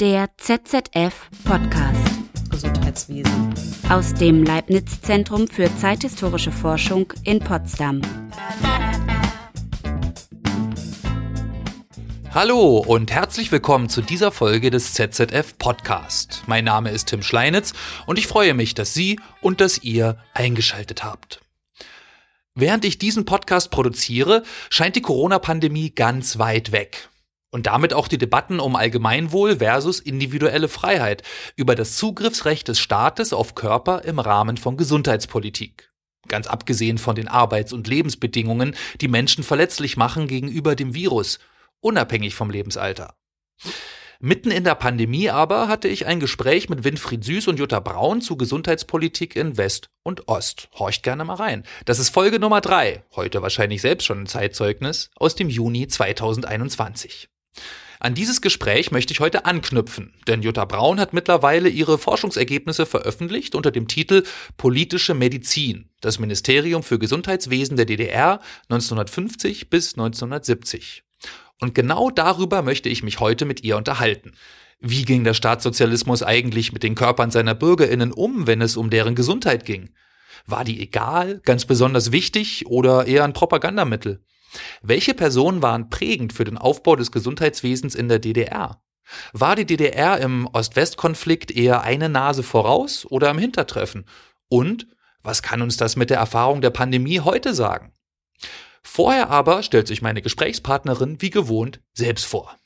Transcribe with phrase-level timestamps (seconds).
[0.00, 2.10] Der ZZF Podcast.
[2.48, 3.54] Gesundheitswesen.
[3.90, 8.00] Aus dem Leibniz-Zentrum für zeithistorische Forschung in Potsdam.
[12.32, 16.44] Hallo und herzlich willkommen zu dieser Folge des ZZF Podcast.
[16.46, 17.74] Mein Name ist Tim Schleinitz
[18.06, 21.42] und ich freue mich, dass Sie und dass ihr eingeschaltet habt.
[22.54, 27.09] Während ich diesen Podcast produziere, scheint die Corona-Pandemie ganz weit weg.
[27.50, 31.22] Und damit auch die Debatten um Allgemeinwohl versus individuelle Freiheit
[31.56, 35.90] über das Zugriffsrecht des Staates auf Körper im Rahmen von Gesundheitspolitik.
[36.28, 41.40] Ganz abgesehen von den Arbeits- und Lebensbedingungen, die Menschen verletzlich machen gegenüber dem Virus,
[41.80, 43.16] unabhängig vom Lebensalter.
[44.22, 48.20] Mitten in der Pandemie aber hatte ich ein Gespräch mit Winfried Süß und Jutta Braun
[48.20, 50.68] zu Gesundheitspolitik in West und Ost.
[50.78, 51.64] Horcht gerne mal rein.
[51.86, 57.30] Das ist Folge Nummer drei, heute wahrscheinlich selbst schon ein Zeitzeugnis, aus dem Juni 2021.
[58.02, 63.54] An dieses Gespräch möchte ich heute anknüpfen, denn Jutta Braun hat mittlerweile ihre Forschungsergebnisse veröffentlicht
[63.54, 64.22] unter dem Titel
[64.56, 71.02] Politische Medizin, das Ministerium für Gesundheitswesen der DDR 1950 bis 1970.
[71.60, 74.32] Und genau darüber möchte ich mich heute mit ihr unterhalten.
[74.80, 79.14] Wie ging der Staatssozialismus eigentlich mit den Körpern seiner Bürgerinnen um, wenn es um deren
[79.14, 79.90] Gesundheit ging?
[80.46, 84.24] War die egal, ganz besonders wichtig oder eher ein Propagandamittel?
[84.82, 88.82] Welche Personen waren prägend für den Aufbau des Gesundheitswesens in der DDR?
[89.32, 94.04] War die DDR im Ost-West-Konflikt eher eine Nase voraus oder im Hintertreffen?
[94.48, 94.86] Und
[95.22, 97.92] was kann uns das mit der Erfahrung der Pandemie heute sagen?
[98.82, 102.56] Vorher aber stellt sich meine Gesprächspartnerin wie gewohnt selbst vor.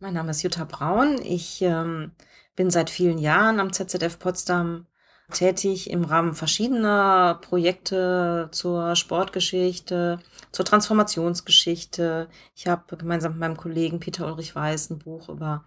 [0.00, 1.20] Mein Name ist Jutta Braun.
[1.22, 2.12] Ich ähm,
[2.56, 4.86] bin seit vielen Jahren am ZZF Potsdam
[5.32, 10.20] tätig im Rahmen verschiedener Projekte zur Sportgeschichte,
[10.52, 12.28] zur Transformationsgeschichte.
[12.54, 15.64] Ich habe gemeinsam mit meinem Kollegen Peter Ulrich Weiß ein Buch über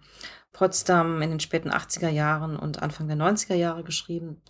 [0.52, 4.40] Potsdam in den späten 80er Jahren und Anfang der 90er Jahre geschrieben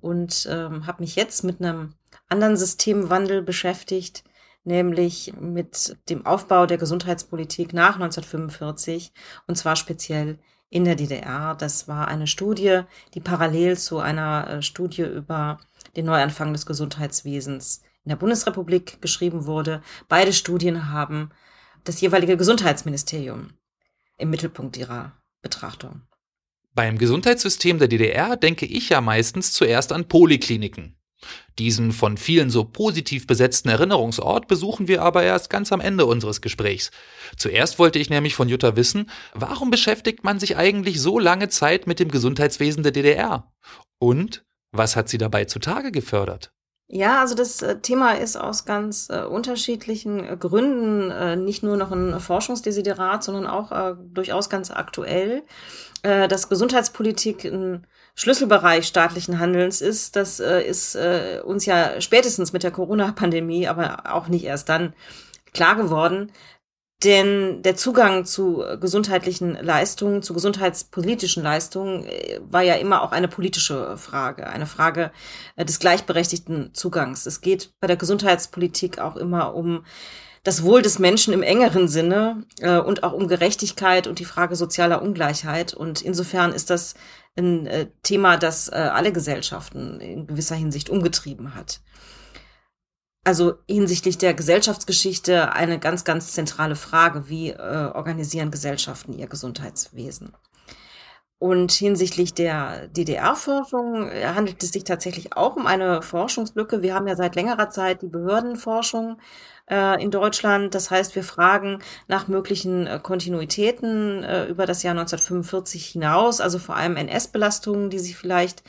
[0.00, 1.94] und ähm, habe mich jetzt mit einem
[2.28, 4.24] anderen Systemwandel beschäftigt,
[4.64, 9.12] nämlich mit dem Aufbau der Gesundheitspolitik nach 1945
[9.46, 10.38] und zwar speziell
[10.70, 11.54] in der DDR.
[11.56, 12.82] Das war eine Studie,
[13.14, 15.58] die parallel zu einer äh, Studie über
[15.96, 19.82] den Neuanfang des Gesundheitswesens in der Bundesrepublik geschrieben wurde.
[20.08, 21.30] Beide Studien haben
[21.84, 23.50] das jeweilige Gesundheitsministerium
[24.16, 26.02] im Mittelpunkt ihrer Betrachtung.
[26.72, 30.96] Beim Gesundheitssystem der DDR denke ich ja meistens zuerst an Polikliniken.
[31.58, 36.40] Diesen von vielen so positiv besetzten Erinnerungsort besuchen wir aber erst ganz am Ende unseres
[36.40, 36.90] Gesprächs.
[37.36, 41.86] Zuerst wollte ich nämlich von Jutta wissen, warum beschäftigt man sich eigentlich so lange Zeit
[41.86, 43.52] mit dem Gesundheitswesen der DDR?
[43.98, 46.52] Und was hat sie dabei zutage gefördert?
[46.92, 51.76] Ja, also das äh, Thema ist aus ganz äh, unterschiedlichen äh, Gründen äh, nicht nur
[51.76, 55.44] noch ein Forschungsdesiderat, sondern auch äh, durchaus ganz aktuell.
[56.02, 57.86] Äh, dass Gesundheitspolitik ein
[58.20, 60.94] Schlüsselbereich staatlichen Handelns ist, das ist
[61.44, 64.92] uns ja spätestens mit der Corona-Pandemie, aber auch nicht erst dann
[65.54, 66.30] klar geworden.
[67.02, 73.28] Denn der Zugang zu gesundheitlichen Leistungen, zu gesundheitspolitischen Leistungen äh, war ja immer auch eine
[73.28, 75.10] politische Frage, eine Frage
[75.56, 77.24] äh, des gleichberechtigten Zugangs.
[77.24, 79.84] Es geht bei der Gesundheitspolitik auch immer um
[80.42, 84.56] das Wohl des Menschen im engeren Sinne äh, und auch um Gerechtigkeit und die Frage
[84.56, 85.74] sozialer Ungleichheit.
[85.74, 86.94] Und insofern ist das
[87.38, 87.68] ein
[88.02, 91.80] Thema, das alle Gesellschaften in gewisser Hinsicht umgetrieben hat
[93.24, 97.28] also hinsichtlich der Gesellschaftsgeschichte eine ganz, ganz zentrale Frage.
[97.28, 100.32] Wie äh, organisieren Gesellschaften ihr Gesundheitswesen?
[101.38, 106.82] Und hinsichtlich der DDR-Forschung äh, handelt es sich tatsächlich auch um eine Forschungslücke.
[106.82, 109.18] Wir haben ja seit längerer Zeit die Behördenforschung
[109.70, 110.74] äh, in Deutschland.
[110.74, 116.58] Das heißt, wir fragen nach möglichen äh, Kontinuitäten äh, über das Jahr 1945 hinaus, also
[116.58, 118.62] vor allem NS-Belastungen, die sich vielleicht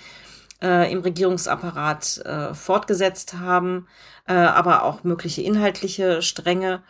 [0.61, 3.87] äh, im Regierungsapparat äh, fortgesetzt haben,
[4.27, 6.83] äh, aber auch mögliche inhaltliche Stränge.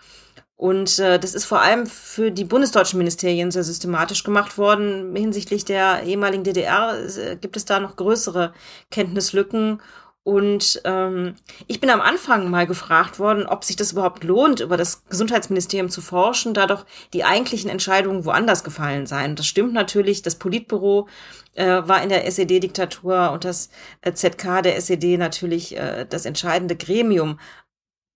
[0.61, 5.15] Und äh, das ist vor allem für die bundesdeutschen Ministerien sehr systematisch gemacht worden.
[5.15, 6.97] Hinsichtlich der ehemaligen DDR
[7.41, 8.53] gibt es da noch größere
[8.91, 9.81] Kenntnislücken.
[10.23, 11.33] Und ähm,
[11.65, 15.89] ich bin am Anfang mal gefragt worden, ob sich das überhaupt lohnt, über das Gesundheitsministerium
[15.89, 19.35] zu forschen, da doch die eigentlichen Entscheidungen woanders gefallen seien.
[19.35, 20.21] Das stimmt natürlich.
[20.21, 21.07] Das Politbüro
[21.55, 23.71] äh, war in der SED-Diktatur und das
[24.01, 27.39] äh, ZK der SED natürlich äh, das entscheidende Gremium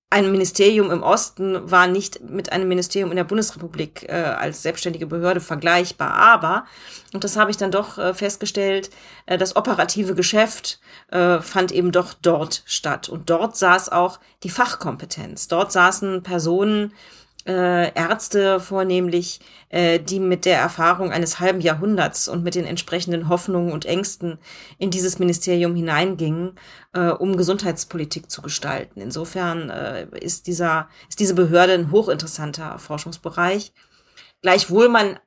[0.10, 5.08] ein Ministerium im Osten war nicht mit einem Ministerium in der Bundesrepublik äh, als selbstständige
[5.08, 6.14] Behörde vergleichbar.
[6.14, 6.66] Aber,
[7.14, 8.92] und das habe ich dann doch äh, festgestellt,
[9.26, 10.80] äh, das operative Geschäft
[11.10, 13.10] äh, fand eben doch dort statt.
[13.10, 15.48] Und dort saß auch die Fachkompetenz.
[15.48, 16.94] Dort saßen Personen,
[17.48, 19.40] äh, Ärzte vornehmlich,
[19.70, 24.40] äh, die mit der Erfahrung eines halben Jahrhunderts und mit den entsprechenden Hoffnungen und Ängsten
[24.78, 26.58] in dieses Ministerium hineingingen,
[26.94, 29.00] äh, um Gesundheitspolitik zu gestalten.
[29.00, 33.74] Insofern äh, ist dieser ist diese Behörde ein hochinteressanter Forschungsbereich.
[34.42, 35.20] Gleichwohl man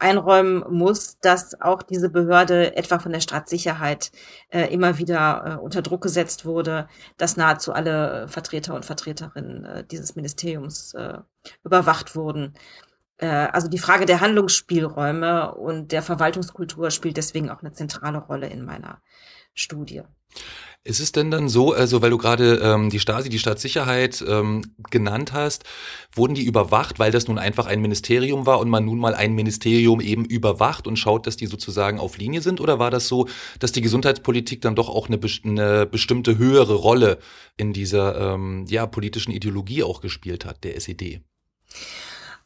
[0.00, 4.10] einräumen muss, dass auch diese Behörde etwa von der Staatssicherheit
[4.48, 9.84] äh, immer wieder äh, unter Druck gesetzt wurde, dass nahezu alle Vertreter und Vertreterinnen äh,
[9.84, 11.18] dieses Ministeriums äh,
[11.64, 12.54] überwacht wurden.
[13.18, 18.48] Äh, also die Frage der Handlungsspielräume und der Verwaltungskultur spielt deswegen auch eine zentrale Rolle
[18.48, 19.00] in meiner
[19.54, 20.02] Studie.
[20.82, 24.62] Ist es denn dann so, also weil du gerade ähm, die Stasi, die Staatssicherheit ähm,
[24.88, 25.64] genannt hast,
[26.14, 29.34] wurden die überwacht, weil das nun einfach ein Ministerium war und man nun mal ein
[29.34, 32.62] Ministerium eben überwacht und schaut, dass die sozusagen auf Linie sind?
[32.62, 37.18] Oder war das so, dass die Gesundheitspolitik dann doch auch eine, eine bestimmte höhere Rolle
[37.58, 41.20] in dieser ähm, ja, politischen Ideologie auch gespielt hat, der SED?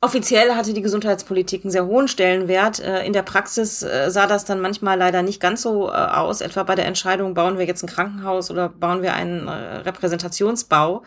[0.04, 2.78] Offiziell hatte die Gesundheitspolitik einen sehr hohen Stellenwert.
[2.78, 6.42] Äh, in der Praxis äh, sah das dann manchmal leider nicht ganz so äh, aus,
[6.42, 11.04] etwa bei der Entscheidung, bauen wir jetzt ein Krankenhaus oder bauen wir einen Repräsentationsbau.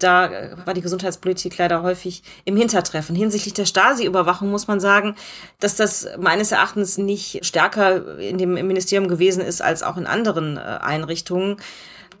[0.00, 3.14] Da war die Gesundheitspolitik leider häufig im Hintertreffen.
[3.14, 5.14] Hinsichtlich der Stasi-Überwachung muss man sagen,
[5.60, 10.58] dass das meines Erachtens nicht stärker in dem Ministerium gewesen ist als auch in anderen
[10.58, 11.58] Einrichtungen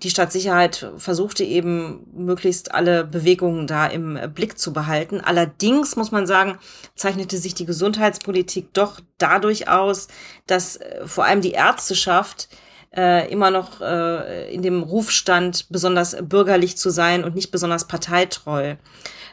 [0.02, 5.20] die Stadtsicherheit versuchte eben möglichst alle Bewegungen da im Blick zu behalten.
[5.20, 6.58] Allerdings muss man sagen,
[6.96, 10.08] zeichnete sich die Gesundheitspolitik doch dadurch aus,
[10.46, 12.48] dass äh, vor allem die Ärzteschaft
[12.96, 17.86] äh, immer noch äh, in dem Ruf stand, besonders bürgerlich zu sein und nicht besonders
[17.86, 18.76] parteitreu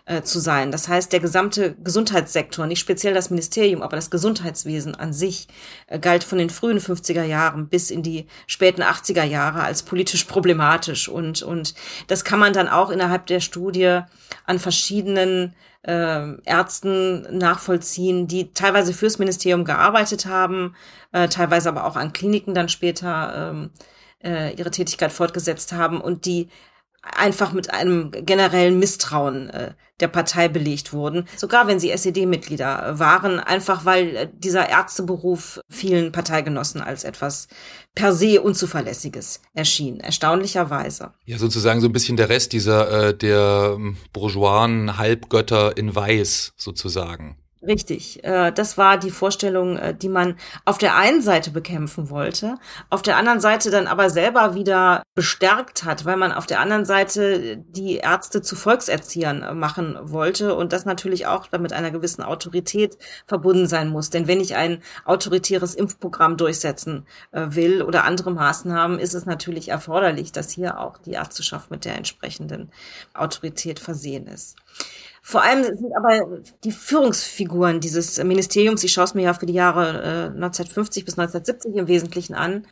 [0.06, 0.72] äh, zu sein.
[0.72, 5.48] Das heißt, der gesamte Gesundheitssektor, nicht speziell das Ministerium, aber das Gesundheitswesen an sich,
[5.88, 10.24] äh, galt von den frühen 50er Jahren bis in die späten 80er Jahre als politisch
[10.24, 11.10] problematisch.
[11.10, 11.76] Und, und
[12.08, 14.02] das kann man dann auch innerhalb der Studie
[14.46, 15.54] an verschiedenen
[15.84, 20.76] äh, Ärzten nachvollziehen, die teilweise fürs Ministerium gearbeitet haben,
[21.12, 23.72] äh, teilweise aber auch an Kliniken dann später ähm,
[24.24, 26.50] äh, ihre Tätigkeit fortgesetzt haben und die
[27.02, 33.40] einfach mit einem generellen Misstrauen äh, der Partei belegt wurden, sogar wenn sie SED-Mitglieder waren,
[33.40, 37.48] einfach weil äh, dieser Ärzteberuf vielen Parteigenossen als etwas
[37.96, 41.14] per se unzuverlässiges erschien, erstaunlicherweise.
[41.26, 46.54] Ja, sozusagen so ein bisschen der Rest dieser äh, der ähm, bourgeoisen Halbgötter in Weiß
[46.56, 47.39] sozusagen.
[47.62, 48.24] Richtig.
[48.24, 52.56] Äh, das war die Vorstellung, äh, die man auf der einen Seite bekämpfen wollte,
[52.90, 56.86] auf der anderen Seite dann aber selber wieder bestärkt hat, weil man auf der anderen
[56.86, 62.24] Seite die Ärzte zu Volkserziehern äh, machen wollte und das natürlich auch damit einer gewissen
[62.24, 62.98] Autorität
[63.28, 64.10] verbunden sein muss.
[64.10, 70.32] Denn wenn ich ein autoritäres Impfprogramm durchsetzen will oder andere Maßnahmen, ist es natürlich erforderlich,
[70.32, 72.72] dass hier auch die Ärzteschaft mit der entsprechenden
[73.14, 74.56] Autorität versehen ist.
[75.30, 79.54] Vor allem sind aber die Führungsfiguren dieses Ministeriums, ich schaue es mir ja für die
[79.54, 82.66] Jahre äh, 1950 bis 1970 im Wesentlichen an,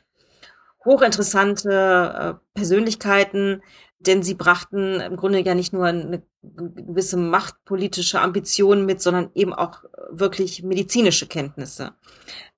[0.84, 3.62] hochinteressante äh, Persönlichkeiten,
[4.00, 9.54] denn sie brachten im Grunde ja nicht nur eine gewisse machtpolitische Ambition mit, sondern eben
[9.54, 11.94] auch wirklich medizinische Kenntnisse.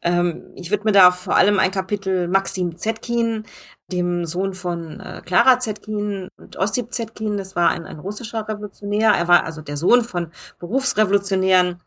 [0.02, 3.44] Ähm, ich widme da vor allem ein Kapitel Maxim Zetkin,
[3.92, 7.38] dem Sohn von äh, Clara Zetkin und Ossip Zetkin.
[7.38, 9.12] Das war ein, ein russischer Revolutionär.
[9.12, 11.82] Er war also der Sohn von Berufsrevolutionären,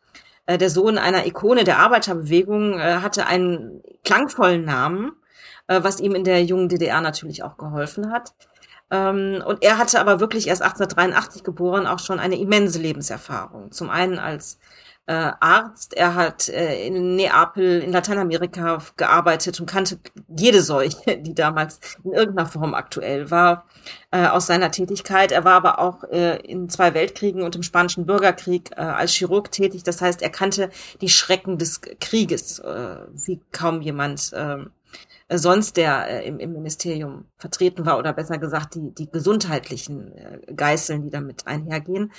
[0.46, 5.12] äh, der Sohn einer Ikone der Arbeiterbewegung, äh, hatte einen klangvollen Namen,
[5.68, 8.34] äh, was ihm in der jungen DDR natürlich auch geholfen hat.
[8.90, 13.72] Ähm, und er hatte aber wirklich erst 1883 geboren auch schon eine immense Lebenserfahrung.
[13.72, 14.58] Zum einen als
[15.06, 15.94] äh, Arzt.
[15.94, 22.12] Er hat äh, in Neapel in Lateinamerika gearbeitet und kannte jede Seuche, die damals in
[22.12, 23.66] irgendeiner Form aktuell war,
[24.10, 25.32] äh, aus seiner Tätigkeit.
[25.32, 29.50] Er war aber auch äh, in zwei Weltkriegen und im Spanischen Bürgerkrieg äh, als Chirurg
[29.50, 29.82] tätig.
[29.82, 34.32] Das heißt, er kannte die Schrecken des Krieges, äh, wie kaum jemand.
[34.32, 34.66] Äh,
[35.34, 40.38] sonst der äh, im, im Ministerium vertreten war oder besser gesagt die, die gesundheitlichen äh,
[40.54, 42.12] Geißeln, die damit einhergehen.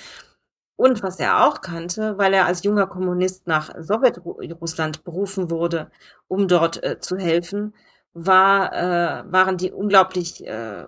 [0.76, 5.90] Und was er auch kannte, weil er als junger Kommunist nach Sowjetrussland berufen wurde,
[6.26, 7.74] um dort äh, zu helfen,
[8.12, 10.86] war, äh, waren die unglaublich äh,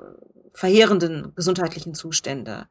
[0.52, 2.66] verheerenden gesundheitlichen Zustände.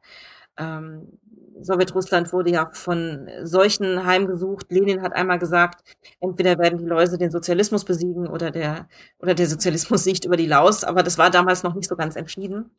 [0.58, 1.18] Ähm,
[1.60, 4.66] Sowjetrussland wurde ja von Seuchen heimgesucht.
[4.70, 5.82] Lenin hat einmal gesagt,
[6.20, 8.88] entweder werden die Läuse den Sozialismus besiegen oder der,
[9.20, 10.84] oder der Sozialismus siegt über die Laus.
[10.84, 12.70] Aber das war damals noch nicht so ganz entschieden.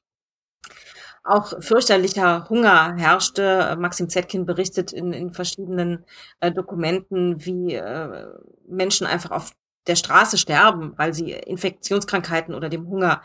[1.27, 3.75] Auch fürchterlicher Hunger herrschte.
[3.77, 6.05] Maxim Zetkin berichtet in, in verschiedenen
[6.39, 8.27] äh, Dokumenten, wie äh,
[8.65, 9.51] Menschen einfach auf
[9.87, 13.21] der Straße sterben, weil sie Infektionskrankheiten oder dem Hunger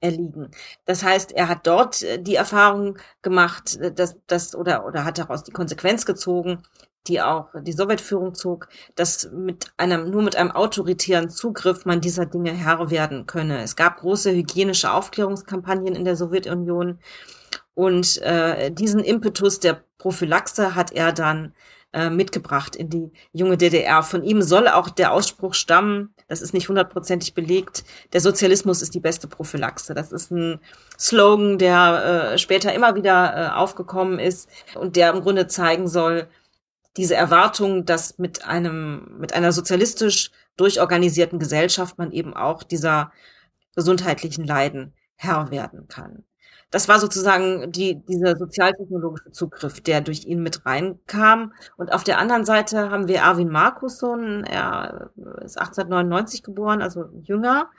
[0.00, 0.50] erliegen.
[0.84, 5.18] Das heißt, er hat dort äh, die Erfahrung gemacht, äh, dass das oder oder hat
[5.18, 6.62] daraus die Konsequenz gezogen,
[7.06, 12.26] die auch die Sowjetführung zog, dass mit einem nur mit einem autoritären Zugriff man dieser
[12.26, 13.62] Dinge Herr werden könne.
[13.62, 16.98] Es gab große hygienische Aufklärungskampagnen in der Sowjetunion
[17.74, 21.54] und äh, diesen Impetus der Prophylaxe hat er dann
[21.94, 24.02] äh, mitgebracht in die junge DDR.
[24.02, 28.94] Von ihm soll auch der Ausspruch stammen, das ist nicht hundertprozentig belegt, der Sozialismus ist
[28.94, 29.94] die beste Prophylaxe.
[29.94, 30.60] Das ist ein
[30.98, 36.26] Slogan, der äh, später immer wieder äh, aufgekommen ist und der im Grunde zeigen soll,
[36.96, 43.12] diese Erwartung, dass mit einem, mit einer sozialistisch durchorganisierten Gesellschaft man eben auch dieser
[43.74, 46.24] gesundheitlichen Leiden Herr werden kann
[46.70, 51.52] das war sozusagen die, dieser sozialtechnologische Zugriff, der durch ihn mit reinkam.
[51.76, 55.10] Und auf der anderen Seite haben wir Erwin Markusson, er
[55.44, 57.70] ist 1899 geboren, also jünger,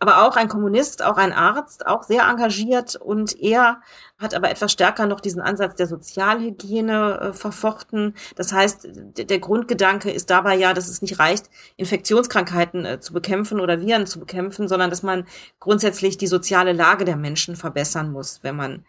[0.00, 3.80] aber auch ein Kommunist, auch ein Arzt, auch sehr engagiert und er
[4.18, 8.14] hat aber etwas stärker noch diesen Ansatz der Sozialhygiene äh, verfochten.
[8.34, 13.60] Das heißt, der Grundgedanke ist dabei ja, dass es nicht reicht, Infektionskrankheiten äh, zu bekämpfen
[13.60, 15.26] oder Viren zu bekämpfen, sondern dass man
[15.58, 18.84] grundsätzlich die soziale Lage der Menschen verbessern muss, wenn man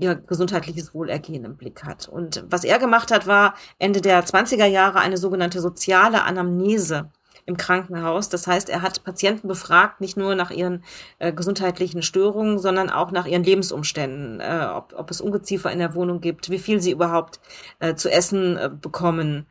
[0.00, 2.08] ihr gesundheitliches Wohlergehen im Blick hat.
[2.08, 7.10] Und was er gemacht hat, war Ende der 20er Jahre eine sogenannte soziale Anamnese
[7.46, 8.28] im Krankenhaus.
[8.28, 10.84] Das heißt, er hat Patienten befragt, nicht nur nach ihren
[11.18, 15.94] äh, gesundheitlichen Störungen, sondern auch nach ihren Lebensumständen, äh, ob, ob es Ungeziefer in der
[15.94, 17.40] Wohnung gibt, wie viel sie überhaupt
[17.78, 19.46] äh, zu essen äh, bekommen,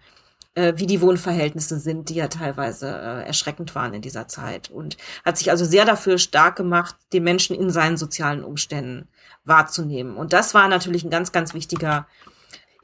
[0.55, 4.69] äh, wie die Wohnverhältnisse sind, die ja teilweise äh, erschreckend waren in dieser Zeit.
[4.69, 9.07] Und hat sich also sehr dafür stark gemacht, den Menschen in seinen sozialen Umständen
[9.45, 10.17] wahrzunehmen.
[10.17, 12.07] Und das war natürlich ein ganz, ganz wichtiger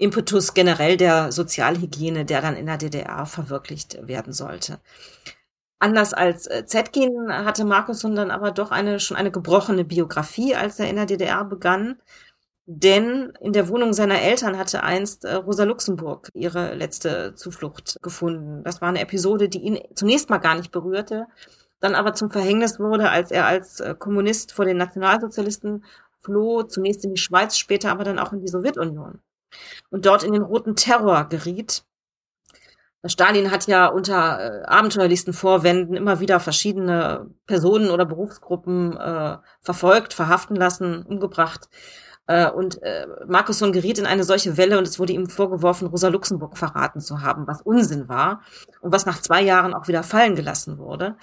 [0.01, 4.79] Impetus generell der Sozialhygiene, der dann in der DDR verwirklicht werden sollte.
[5.77, 10.79] Anders als äh, Zetkin hatte Markusson dann aber doch eine, schon eine gebrochene Biografie, als
[10.79, 12.01] er in der DDR begann.
[12.65, 18.63] Denn in der Wohnung seiner Eltern hatte einst äh, Rosa Luxemburg ihre letzte Zuflucht gefunden.
[18.63, 21.27] Das war eine Episode, die ihn zunächst mal gar nicht berührte,
[21.79, 25.85] dann aber zum Verhängnis wurde, als er als äh, Kommunist vor den Nationalsozialisten
[26.21, 29.19] floh, zunächst in die Schweiz, später aber dann auch in die Sowjetunion
[29.89, 31.83] und dort in den roten Terror geriet.
[33.05, 40.13] Stalin hat ja unter äh, abenteuerlichsten Vorwänden immer wieder verschiedene Personen oder Berufsgruppen äh, verfolgt,
[40.13, 41.67] verhaften lassen, umgebracht.
[42.27, 46.09] Äh, und äh, Markusson geriet in eine solche Welle und es wurde ihm vorgeworfen, Rosa
[46.09, 48.41] Luxemburg verraten zu haben, was Unsinn war
[48.81, 51.15] und was nach zwei Jahren auch wieder fallen gelassen wurde.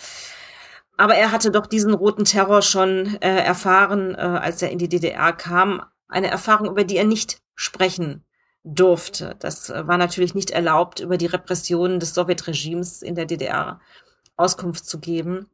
[0.97, 4.89] Aber er hatte doch diesen roten Terror schon äh, erfahren, äh, als er in die
[4.89, 5.83] DDR kam.
[6.09, 8.25] Eine Erfahrung, über die er nicht sprechen
[8.63, 9.35] durfte.
[9.41, 13.81] Das äh, war natürlich nicht erlaubt, über die Repressionen des Sowjetregimes in der DDR
[14.37, 15.49] Auskunft zu geben.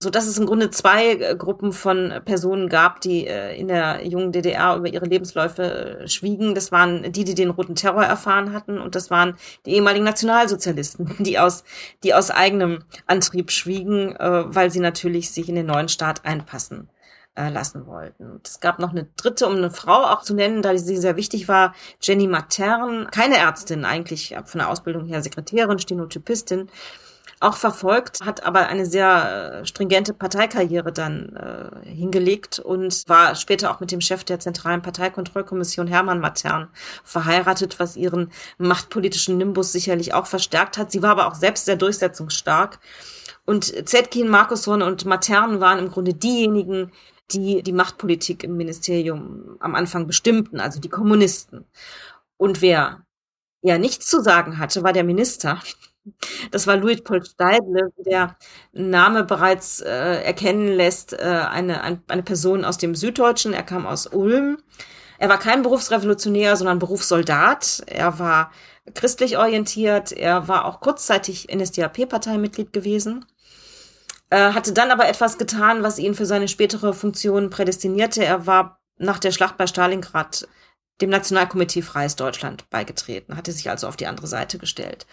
[0.00, 4.04] So dass es im Grunde zwei äh, Gruppen von Personen gab, die äh, in der
[4.04, 6.56] jungen DDR über ihre Lebensläufe schwiegen.
[6.56, 11.16] Das waren die, die den roten Terror erfahren hatten, und das waren die ehemaligen Nationalsozialisten,
[11.20, 11.62] die aus,
[12.02, 16.88] die aus eigenem Antrieb schwiegen, weil sie natürlich sich in den neuen Staat einpassen
[17.38, 18.40] äh, lassen wollten.
[18.44, 21.46] Es gab noch eine dritte, um eine Frau auch zu nennen, da sie sehr wichtig
[21.46, 26.68] war, Jenny Matern, keine Ärztin, eigentlich von der Ausbildung her Sekretärin, Stenotypistin,
[27.40, 33.70] auch verfolgt, hat aber eine sehr äh, stringente Parteikarriere dann äh, hingelegt und war später
[33.70, 36.68] auch mit dem Chef der Zentralen Parteikontrollkommission Hermann Matern
[37.04, 40.90] verheiratet, was ihren machtpolitischen Nimbus sicherlich auch verstärkt hat.
[40.90, 42.80] Sie war aber auch selbst sehr durchsetzungsstark.
[43.44, 46.90] Und Zetkin, Markuson und Matern waren im Grunde diejenigen,
[47.32, 51.64] die die Machtpolitik im Ministerium am Anfang bestimmten, also die Kommunisten.
[52.36, 53.02] Und wer
[53.62, 55.60] ja nichts zu sagen hatte, war der Minister.
[56.50, 58.36] Das war Louis Paul Steidle, der
[58.72, 63.52] Name bereits äh, erkennen lässt, äh, eine, ein, eine Person aus dem Süddeutschen.
[63.52, 64.56] Er kam aus Ulm.
[65.18, 67.82] Er war kein Berufsrevolutionär, sondern Berufssoldat.
[67.86, 68.52] Er war
[68.94, 70.12] christlich orientiert.
[70.12, 73.26] Er war auch kurzzeitig NSDAP-Parteimitglied gewesen
[74.30, 78.24] äh, hatte dann aber etwas getan, was ihn für seine spätere Funktion prädestinierte.
[78.24, 80.48] Er war nach der Schlacht bei Stalingrad
[81.00, 85.06] dem Nationalkomitee Freies Deutschland beigetreten, hatte sich also auf die andere Seite gestellt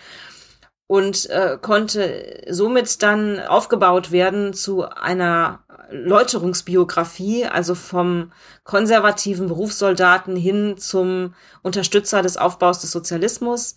[0.88, 8.32] und äh, konnte somit dann aufgebaut werden zu einer Läuterungsbiografie, also vom
[8.64, 13.76] konservativen Berufssoldaten hin zum Unterstützer des Aufbaus des Sozialismus.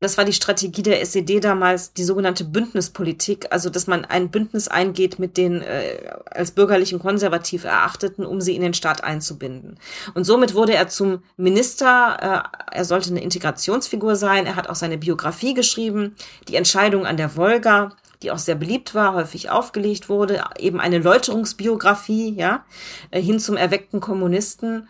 [0.00, 4.68] Das war die Strategie der SED damals, die sogenannte Bündnispolitik, also dass man ein Bündnis
[4.68, 9.76] eingeht mit den äh, als bürgerlich und konservativ erachteten, um sie in den Staat einzubinden.
[10.14, 12.52] Und somit wurde er zum Minister.
[12.70, 14.46] Äh, er sollte eine Integrationsfigur sein.
[14.46, 16.14] Er hat auch seine Biografie geschrieben,
[16.46, 21.00] die Entscheidung an der Wolga, die auch sehr beliebt war, häufig aufgelegt wurde, eben eine
[21.00, 22.64] Läuterungsbiografie, ja,
[23.10, 24.88] äh, hin zum erweckten Kommunisten.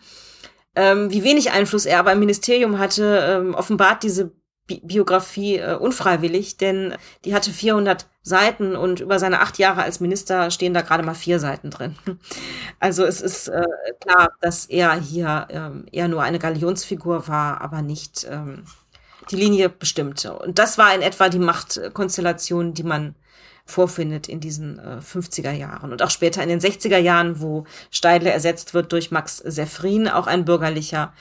[0.75, 4.33] Ähm, wie wenig Einfluss er aber im Ministerium hatte, ähm, offenbart diese
[4.69, 6.95] Bi Biografie äh, unfreiwillig, denn
[7.25, 11.15] die hatte 400 Seiten und über seine acht Jahre als Minister stehen da gerade mal
[11.15, 11.97] vier Seiten drin.
[12.81, 13.65] Also es ist äh,
[13.99, 18.63] klar, dass er hier ähm, eher nur eine Galionsfigur war, aber nicht ähm,
[19.31, 20.33] die Linie bestimmte.
[20.39, 23.15] Und das war in etwa die Machtkonstellation, die man
[23.65, 28.31] vorfindet in diesen äh, 50er Jahren und auch später in den 60er Jahren, wo Steidle
[28.31, 31.11] ersetzt wird durch Max Seffrin, auch ein bürgerlicher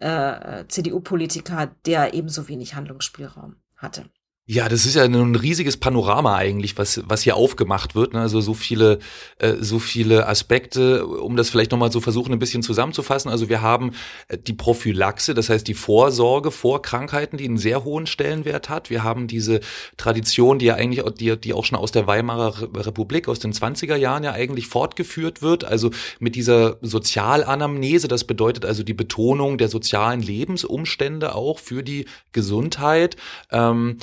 [0.00, 4.04] äh, CDU-Politiker, der ebenso wenig Handlungsspielraum hatte.
[4.52, 8.14] Ja, das ist ja ein riesiges Panorama eigentlich, was, was hier aufgemacht wird.
[8.14, 8.20] Ne?
[8.20, 8.98] Also so viele,
[9.38, 13.30] äh, so viele Aspekte, um das vielleicht nochmal so versuchen, ein bisschen zusammenzufassen.
[13.30, 13.92] Also wir haben
[14.26, 18.90] äh, die Prophylaxe, das heißt die Vorsorge vor Krankheiten, die einen sehr hohen Stellenwert hat.
[18.90, 19.60] Wir haben diese
[19.96, 23.94] Tradition, die ja eigentlich, die, die auch schon aus der Weimarer Republik, aus den 20er
[23.94, 25.62] Jahren ja eigentlich fortgeführt wird.
[25.62, 32.06] Also mit dieser Sozialanamnese, das bedeutet also die Betonung der sozialen Lebensumstände auch für die
[32.32, 33.14] Gesundheit.
[33.52, 33.98] Ähm,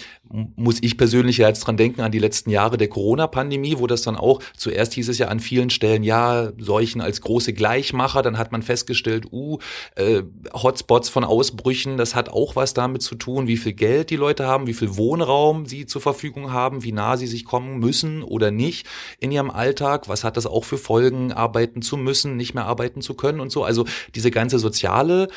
[0.56, 4.02] muss ich persönlich ja jetzt dran denken an die letzten Jahre der Corona-Pandemie, wo das
[4.02, 8.38] dann auch, zuerst hieß es ja an vielen Stellen, ja, Seuchen als große Gleichmacher, dann
[8.38, 9.58] hat man festgestellt, uh,
[9.96, 14.16] äh, Hotspots von Ausbrüchen, das hat auch was damit zu tun, wie viel Geld die
[14.16, 18.24] Leute haben, wie viel Wohnraum sie zur Verfügung haben, wie nah sie sich kommen müssen
[18.24, 18.88] oder nicht
[19.20, 23.02] in ihrem Alltag, was hat das auch für Folgen, arbeiten zu müssen, nicht mehr arbeiten
[23.02, 23.64] zu können und so.
[23.64, 25.28] Also diese ganze soziale,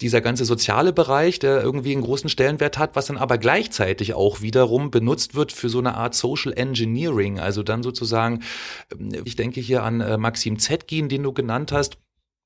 [0.00, 4.40] dieser ganze soziale Bereich, der irgendwie einen großen Stellenwert hat, was dann aber gleichzeitig auch
[4.48, 7.38] wiederum benutzt wird für so eine Art Social Engineering.
[7.38, 8.42] Also dann sozusagen,
[8.90, 11.98] ähm, ich denke hier an äh, Maxim Zetkin, den du genannt hast.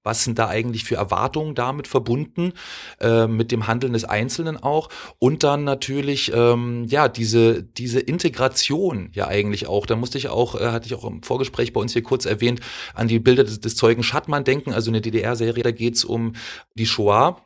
[0.04, 2.54] Was sind da eigentlich für Erwartungen damit verbunden,
[3.00, 4.88] äh, mit dem Handeln des Einzelnen auch?
[5.20, 9.86] Und dann natürlich, ähm, ja, diese, diese Integration ja eigentlich auch.
[9.86, 12.58] Da musste ich auch, äh, hatte ich auch im Vorgespräch bei uns hier kurz erwähnt,
[12.94, 16.32] an die Bilder des, des Zeugen Schattmann denken, also eine DDR-Serie, da geht's um
[16.74, 17.40] die Shoah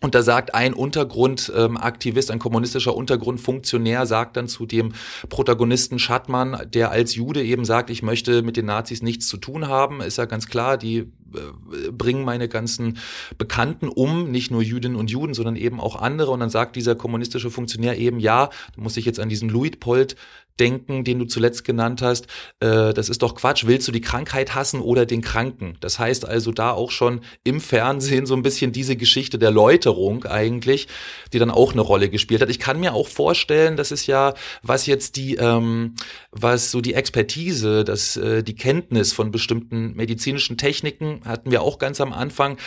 [0.00, 4.92] und da sagt ein Untergrundaktivist, ähm, ein kommunistischer Untergrundfunktionär, sagt dann zu dem
[5.28, 9.66] Protagonisten Schattmann, der als Jude eben sagt, ich möchte mit den Nazis nichts zu tun
[9.66, 11.10] haben, ist ja ganz klar, die
[11.90, 12.98] bringen meine ganzen
[13.36, 16.30] Bekannten um, nicht nur Jüdinnen und Juden, sondern eben auch andere.
[16.30, 20.16] Und dann sagt dieser kommunistische Funktionär eben, ja, da muss ich jetzt an diesen Luitpold
[20.58, 22.26] denken, den du zuletzt genannt hast,
[22.60, 25.76] äh, das ist doch Quatsch, willst du die Krankheit hassen oder den Kranken?
[25.80, 30.24] Das heißt also da auch schon im Fernsehen so ein bisschen diese Geschichte der Läuterung
[30.24, 30.88] eigentlich,
[31.32, 32.50] die dann auch eine Rolle gespielt hat.
[32.50, 35.94] Ich kann mir auch vorstellen, das ist ja, was jetzt die, ähm,
[36.30, 41.78] was so die Expertise, das, äh, die Kenntnis von bestimmten medizinischen Techniken hatten wir auch
[41.78, 42.58] ganz am Anfang,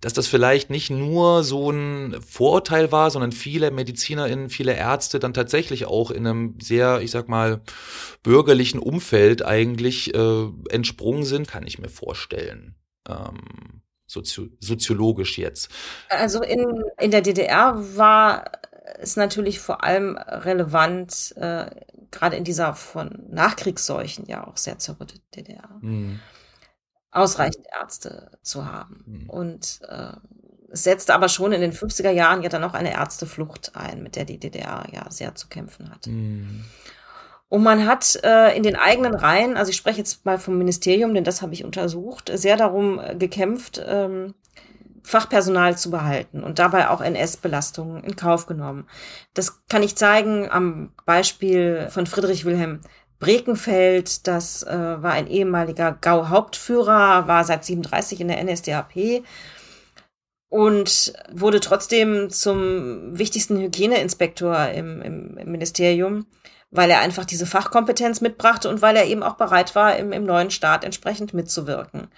[0.00, 5.34] dass das vielleicht nicht nur so ein Vorurteil war, sondern viele MedizinerInnen, viele Ärzte dann
[5.34, 7.60] tatsächlich auch in einem sehr, ich sag mal,
[8.22, 12.76] bürgerlichen Umfeld eigentlich äh, entsprungen sind, kann ich mir vorstellen.
[13.08, 15.70] Ähm, sozio soziologisch jetzt.
[16.08, 18.50] Also in, in der DDR war
[18.98, 21.66] es natürlich vor allem relevant, äh,
[22.10, 25.78] gerade in dieser von Nachkriegsseuchen ja auch sehr zerrütteten DDR.
[25.82, 26.20] Mhm
[27.10, 29.04] ausreichend Ärzte zu haben.
[29.06, 29.30] Mhm.
[29.30, 30.12] Und äh,
[30.70, 34.16] es setzte aber schon in den 50er Jahren ja dann auch eine Ärzteflucht ein, mit
[34.16, 36.10] der die DDR ja sehr zu kämpfen hatte.
[36.10, 36.64] Mhm.
[37.48, 41.12] Und man hat äh, in den eigenen Reihen, also ich spreche jetzt mal vom Ministerium,
[41.14, 44.34] denn das habe ich untersucht, sehr darum äh, gekämpft, ähm,
[45.02, 48.86] Fachpersonal zu behalten und dabei auch NS-Belastungen in Kauf genommen.
[49.34, 52.80] Das kann ich zeigen am Beispiel von Friedrich Wilhelm
[53.20, 59.22] Brekenfeld, das äh, war ein ehemaliger Gau-Hauptführer, war seit 37 in der NSDAP
[60.48, 66.26] und wurde trotzdem zum wichtigsten Hygieneinspektor im, im, im, Ministerium,
[66.70, 70.24] weil er einfach diese Fachkompetenz mitbrachte und weil er eben auch bereit war, im, im
[70.24, 72.08] neuen Staat entsprechend mitzuwirken.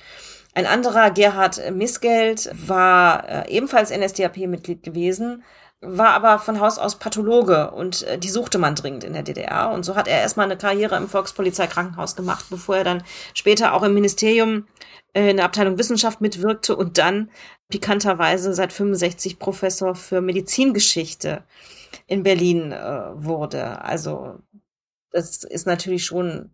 [0.55, 5.43] Ein anderer, Gerhard Missgeld, war äh, ebenfalls NSDAP-Mitglied gewesen,
[5.83, 9.71] war aber von Haus aus Pathologe und äh, die suchte man dringend in der DDR.
[9.71, 13.03] Und so hat er erstmal eine Karriere im Volkspolizeikrankenhaus gemacht, bevor er dann
[13.35, 14.67] später auch im Ministerium
[15.13, 17.31] äh, in der Abteilung Wissenschaft mitwirkte und dann
[17.69, 21.43] pikanterweise seit 65 Professor für Medizingeschichte
[22.07, 23.83] in Berlin äh, wurde.
[23.83, 24.39] Also
[25.11, 26.53] das ist natürlich schon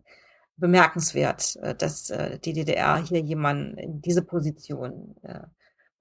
[0.57, 5.41] bemerkenswert, äh, dass äh, die DDR hier jemanden in diese Position äh,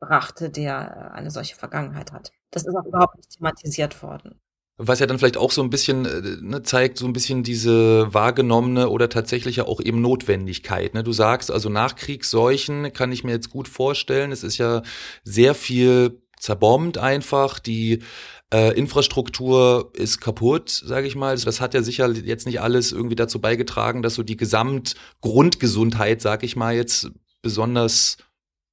[0.01, 2.33] brachte, der eine solche Vergangenheit hat.
[2.51, 4.41] Das ist auch überhaupt nicht thematisiert worden.
[4.77, 8.13] Was ja dann vielleicht auch so ein bisschen äh, ne, zeigt, so ein bisschen diese
[8.15, 10.95] wahrgenommene oder tatsächliche auch eben Notwendigkeit.
[10.95, 11.03] Ne?
[11.03, 14.31] Du sagst also Nachkriegsseuchen kann ich mir jetzt gut vorstellen.
[14.33, 14.83] Es ist ja
[15.25, 17.59] sehr viel zerbombt einfach.
[17.59, 18.03] Die
[18.51, 21.37] Äh, Infrastruktur ist kaputt, sage ich mal.
[21.37, 26.47] Das hat ja sicher jetzt nicht alles irgendwie dazu beigetragen, dass so die Gesamtgrundgesundheit, sage
[26.47, 27.11] ich mal, jetzt
[27.43, 28.17] besonders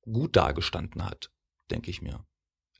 [0.09, 1.29] gut dargestanden hat,
[1.71, 2.23] denke ich mir.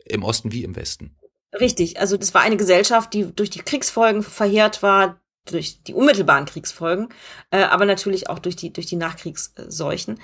[0.06, 1.16] Im Osten wie im Westen.
[1.60, 6.46] Richtig, also das war eine Gesellschaft, die durch die Kriegsfolgen verheert war, durch die unmittelbaren
[6.46, 7.10] Kriegsfolgen,
[7.52, 10.20] äh, aber natürlich auch durch die, durch die Nachkriegsseuchen.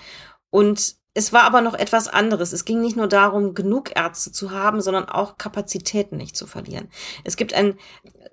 [0.49, 2.53] Und es war aber noch etwas anderes.
[2.53, 6.89] Es ging nicht nur darum, genug Ärzte zu haben, sondern auch Kapazitäten nicht zu verlieren.
[7.23, 7.77] Es gibt einen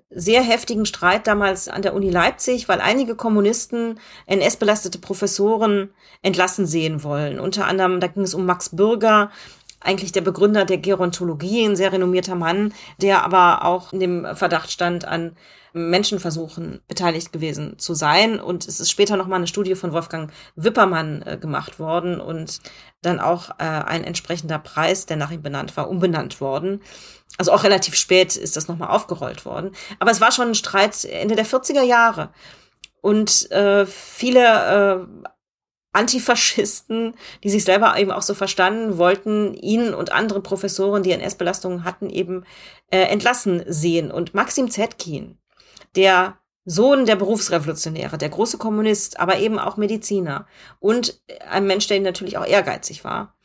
[0.09, 7.03] sehr heftigen Streit damals an der Uni Leipzig, weil einige Kommunisten NS-belastete Professoren entlassen sehen
[7.03, 7.39] wollen.
[7.39, 9.29] Unter anderem, da ging es um Max Bürger,
[9.81, 14.71] eigentlich der Begründer der Gerontologie, ein sehr renommierter Mann, der aber auch in dem Verdacht
[14.71, 15.35] stand, an
[15.73, 18.39] Menschenversuchen beteiligt gewesen zu sein.
[18.39, 22.59] Und es ist später nochmal eine Studie von Wolfgang Wippermann äh, gemacht worden und
[23.01, 26.81] dann auch äh, ein entsprechender Preis, der nach ihm benannt war, umbenannt worden.
[27.37, 29.71] Also auch relativ spät ist das nochmal aufgerollt worden.
[29.99, 32.31] Aber es war schon ein Streit Ende der 40er Jahre.
[33.01, 35.29] Und äh, viele äh,
[35.91, 41.83] Antifaschisten, die sich selber eben auch so verstanden, wollten ihn und andere Professoren, die NS-Belastungen
[41.83, 42.45] hatten, eben
[42.91, 44.11] äh, entlassen sehen.
[44.11, 45.37] Und Maxim Zetkin,
[45.95, 50.45] der Sohn der Berufsrevolutionäre, der große Kommunist, aber eben auch Mediziner
[50.79, 53.35] und ein Mensch, der natürlich auch ehrgeizig war,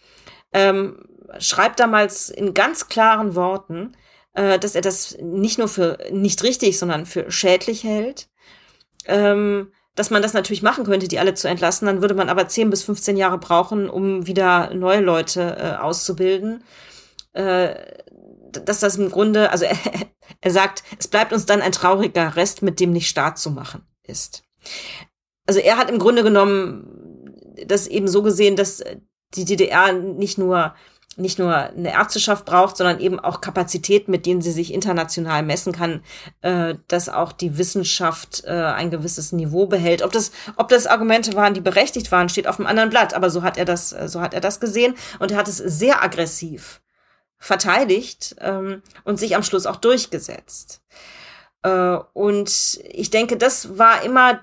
[0.53, 3.97] ähm, schreibt damals in ganz klaren Worten,
[4.35, 8.29] äh, dass er das nicht nur für nicht richtig, sondern für schädlich hält.
[9.07, 11.87] Ähm, dass man das natürlich machen könnte, die alle zu entlassen.
[11.87, 16.65] Dann würde man aber 10 bis 15 Jahre brauchen, um wieder neue Leute äh, auszubilden.
[17.33, 17.75] Äh,
[18.51, 19.77] dass das im Grunde, also er,
[20.41, 23.87] er sagt, es bleibt uns dann ein trauriger Rest, mit dem nicht Staat zu machen
[24.03, 24.43] ist.
[25.47, 27.35] Also er hat im Grunde genommen
[27.67, 28.83] das eben so gesehen, dass
[29.35, 30.75] die DDR nicht nur
[31.17, 35.73] nicht nur eine Ärzteschaft braucht, sondern eben auch Kapazitäten, mit denen sie sich international messen
[35.73, 36.03] kann,
[36.43, 40.03] äh, dass auch die Wissenschaft äh, ein gewisses Niveau behält.
[40.03, 43.15] Ob das, ob das Argumente waren, die berechtigt waren, steht auf einem anderen Blatt.
[43.15, 46.03] Aber so hat er das, so hat er das gesehen und er hat es sehr
[46.03, 46.81] aggressiv
[47.39, 50.83] verteidigt ähm, und sich am Schluss auch durchgesetzt.
[51.63, 54.41] Äh, und ich denke, das war immer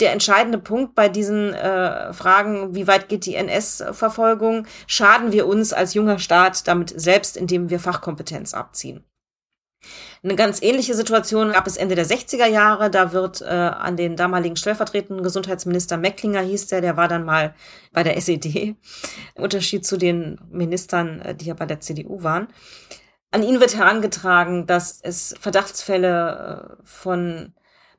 [0.00, 4.66] der entscheidende Punkt bei diesen äh, Fragen, wie weit geht die NS-Verfolgung?
[4.86, 9.04] Schaden wir uns als junger Staat damit selbst, indem wir Fachkompetenz abziehen?
[10.24, 12.90] Eine ganz ähnliche Situation gab es Ende der 60er Jahre.
[12.90, 17.54] Da wird äh, an den damaligen stellvertretenden Gesundheitsminister Mecklinger hieß der, der war dann mal
[17.92, 18.76] bei der SED.
[19.34, 22.48] Im Unterschied zu den Ministern, äh, die ja bei der CDU waren.
[23.30, 27.52] An ihn wird herangetragen, dass es Verdachtsfälle äh, von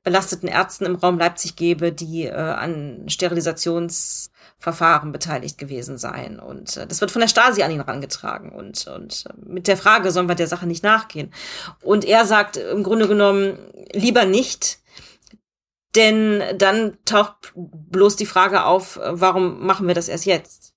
[0.06, 6.40] belasteten Ärzten im Raum Leipzig gebe, die äh, an Sterilisationsverfahren beteiligt gewesen seien.
[6.40, 9.76] Und äh, das wird von der Stasi an ihn herangetragen und, und äh, mit der
[9.76, 11.34] Frage, sollen wir der Sache nicht nachgehen?
[11.82, 13.58] Und er sagt im Grunde genommen,
[13.92, 14.78] lieber nicht,
[15.96, 20.76] denn dann taucht bloß die Frage auf, warum machen wir das erst jetzt?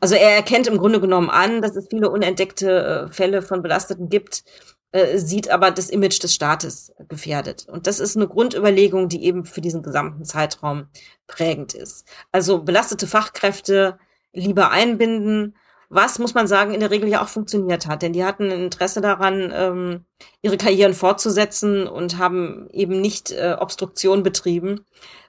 [0.00, 4.08] Also er erkennt im Grunde genommen an, dass es viele unentdeckte äh, Fälle von Belasteten
[4.08, 4.44] gibt,
[4.92, 7.66] äh, sieht aber das Image des Staates gefährdet.
[7.68, 10.88] Und das ist eine Grundüberlegung, die eben für diesen gesamten Zeitraum
[11.26, 12.06] prägend ist.
[12.32, 13.98] Also belastete Fachkräfte
[14.32, 15.56] lieber einbinden,
[15.90, 18.02] was, muss man sagen, in der Regel ja auch funktioniert hat.
[18.02, 20.04] Denn die hatten ein Interesse daran, ähm,
[20.42, 24.84] ihre Karrieren fortzusetzen und haben eben nicht äh, Obstruktion betrieben,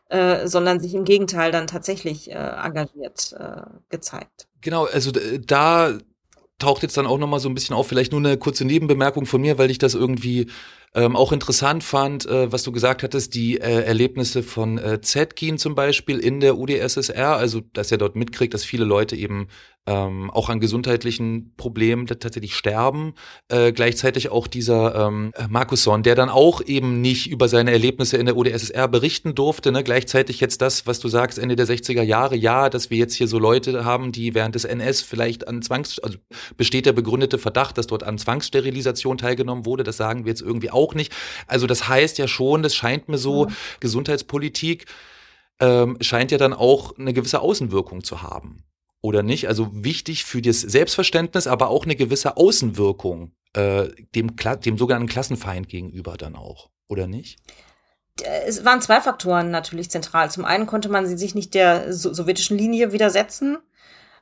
[0.09, 4.47] äh, sondern sich im Gegenteil dann tatsächlich äh, engagiert äh, gezeigt.
[4.61, 5.97] Genau, also da
[6.59, 9.41] taucht jetzt dann auch nochmal so ein bisschen auf, vielleicht nur eine kurze Nebenbemerkung von
[9.41, 10.47] mir, weil ich das irgendwie
[10.95, 15.57] ähm, auch interessant fand, äh, was du gesagt hattest, die äh, Erlebnisse von äh, Zetkin
[15.57, 19.47] zum Beispiel in der UdSSR, also dass er dort mitkriegt, dass viele Leute eben
[19.89, 23.13] ähm, auch an gesundheitlichen Problemen tatsächlich sterben.
[23.47, 28.25] Äh, gleichzeitig auch dieser ähm, Markusson, der dann auch eben nicht über seine Erlebnisse in
[28.25, 29.71] der UdSSR berichten durfte.
[29.71, 29.83] Ne?
[29.83, 33.27] Gleichzeitig jetzt das, was du sagst, Ende der 60er Jahre, ja, dass wir jetzt hier
[33.27, 36.17] so Leute haben, die während des NS vielleicht an Zwangs, also
[36.55, 39.83] besteht der begründete Verdacht, dass dort an Zwangssterilisation teilgenommen wurde.
[39.83, 41.13] Das sagen wir jetzt irgendwie auch nicht.
[41.47, 43.53] Also das heißt ja schon, das scheint mir so, ja.
[43.79, 44.85] Gesundheitspolitik
[45.59, 48.63] ähm, scheint ja dann auch eine gewisse Außenwirkung zu haben
[49.01, 49.47] oder nicht.
[49.47, 55.69] Also wichtig für das Selbstverständnis, aber auch eine gewisse Außenwirkung äh, dem, dem sogenannten Klassenfeind
[55.69, 57.39] gegenüber dann auch, oder nicht?
[58.45, 60.29] Es waren zwei Faktoren natürlich zentral.
[60.29, 63.57] Zum einen konnte man sich nicht der sowjetischen Linie widersetzen.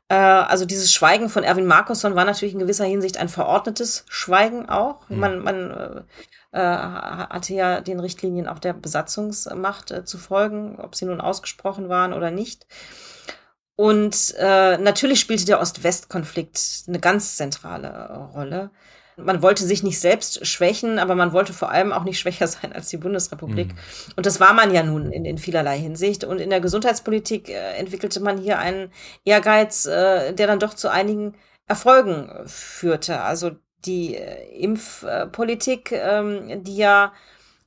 [0.10, 4.70] Äh, also dieses Schweigen von Erwin Markusson war natürlich in gewisser Hinsicht ein verordnetes Schweigen
[4.70, 5.10] auch.
[5.10, 5.20] Hm.
[5.20, 10.96] Man, man äh, äh hatte ja den Richtlinien auch der Besatzungsmacht äh, zu folgen, ob
[10.96, 12.68] sie nun ausgesprochen waren oder nicht.
[13.76, 18.72] Und äh, natürlich spielte der Ost-West-Konflikt eine ganz zentrale Rolle.
[19.18, 22.72] Man wollte sich nicht selbst schwächen, aber man wollte vor allem auch nicht schwächer sein
[22.72, 23.74] als die Bundesrepublik.
[23.74, 23.78] Mhm.
[24.16, 26.24] Und das war man ja nun in, in vielerlei Hinsicht.
[26.24, 28.92] Und in der Gesundheitspolitik äh, entwickelte man hier einen
[29.26, 31.34] Ehrgeiz, äh, der dann doch zu einigen
[31.68, 33.22] Erfolgen führte.
[33.22, 33.52] Also
[33.86, 37.12] die äh, Impfpolitik, ähm, die ja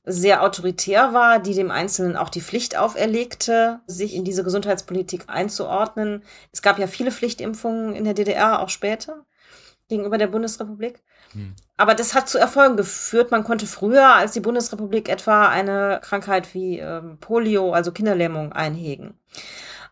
[0.03, 6.23] sehr autoritär war, die dem Einzelnen auch die Pflicht auferlegte, sich in diese Gesundheitspolitik einzuordnen.
[6.51, 9.25] Es gab ja viele Pflichtimpfungen in der DDR, auch später
[9.91, 11.03] gegenüber der Bundesrepublik.
[11.33, 11.53] Hm.
[11.77, 13.29] Aber das hat zu Erfolgen geführt.
[13.29, 19.19] Man konnte früher als die Bundesrepublik etwa eine Krankheit wie ähm, Polio, also Kinderlähmung, einhegen.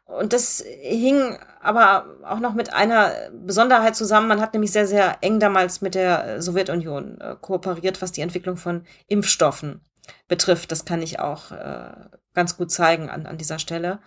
[0.05, 4.27] Und das hing aber auch noch mit einer Besonderheit zusammen.
[4.27, 8.57] Man hat nämlich sehr, sehr eng damals mit der Sowjetunion äh, kooperiert, was die Entwicklung
[8.57, 9.81] von Impfstoffen
[10.27, 10.71] betrifft.
[10.71, 11.91] Das kann ich auch äh,
[12.33, 13.99] ganz gut zeigen an, an dieser Stelle.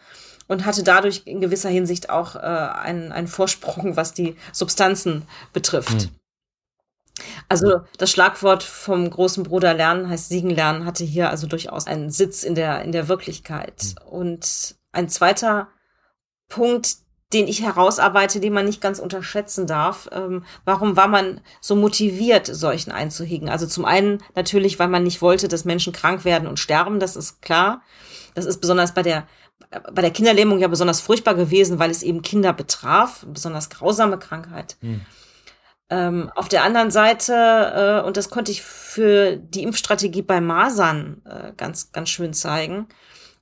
[0.52, 5.22] Und hatte dadurch in gewisser Hinsicht auch äh, einen, einen Vorsprung, was die Substanzen
[5.54, 6.02] betrifft.
[6.02, 6.10] Hm.
[7.48, 12.10] Also das Schlagwort vom großen Bruder Lernen heißt Siegen lernen, hatte hier also durchaus einen
[12.10, 13.80] Sitz in der, in der Wirklichkeit.
[13.80, 14.08] Hm.
[14.08, 15.68] Und ein zweiter
[16.50, 16.96] Punkt,
[17.32, 20.10] den ich herausarbeite, den man nicht ganz unterschätzen darf.
[20.12, 23.48] Ähm, warum war man so motiviert, solchen einzuhegen?
[23.48, 27.16] Also zum einen natürlich, weil man nicht wollte, dass Menschen krank werden und sterben, das
[27.16, 27.80] ist klar.
[28.34, 29.26] Das ist besonders bei der
[29.70, 34.76] bei der Kinderlähmung ja besonders furchtbar gewesen, weil es eben Kinder betraf, besonders grausame Krankheit.
[34.80, 35.00] Hm.
[35.90, 41.22] Ähm, auf der anderen Seite, äh, und das konnte ich für die Impfstrategie bei Masern
[41.24, 42.88] äh, ganz, ganz schön zeigen,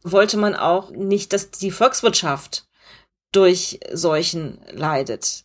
[0.03, 2.66] wollte man auch nicht, dass die Volkswirtschaft
[3.33, 5.44] durch Seuchen leidet.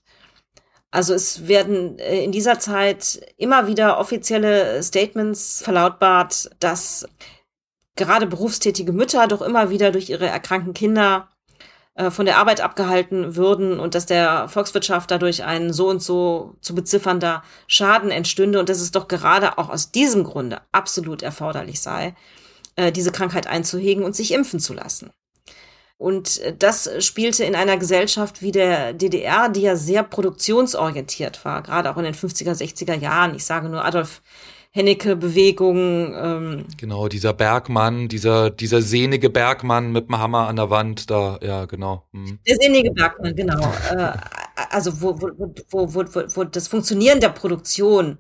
[0.92, 7.08] Also es werden äh, in dieser Zeit immer wieder offizielle Statements verlautbart, dass
[7.96, 11.30] gerade berufstätige Mütter doch immer wieder durch ihre erkrankten Kinder
[11.96, 16.56] äh, von der Arbeit abgehalten würden und dass der Volkswirtschaft dadurch ein so und so
[16.62, 21.82] zu beziffernder Schaden entstünde und dass es doch gerade auch aus diesem Grunde absolut erforderlich
[21.82, 22.14] sei,
[22.76, 25.12] äh, diese Krankheit einzuhegen und sich impfen zu lassen.
[25.98, 31.64] Und äh, das spielte in einer Gesellschaft wie der DDR, die ja sehr produktionsorientiert war,
[31.64, 33.36] gerade auch in den 50er, 60er Jahren.
[33.36, 34.22] Ich sage nur Adolf
[34.76, 36.14] Hennecke-Bewegung.
[36.14, 36.66] Ähm.
[36.78, 41.64] Genau, dieser Bergmann, dieser, dieser sehnige Bergmann mit dem Hammer an der Wand, da, ja,
[41.64, 42.04] genau.
[42.12, 42.40] Hm.
[42.46, 43.72] Der sehnige Bergmann, genau.
[43.92, 44.12] äh,
[44.70, 48.18] also wo, wo, wo, wo, wo, wo das Funktionieren der Produktion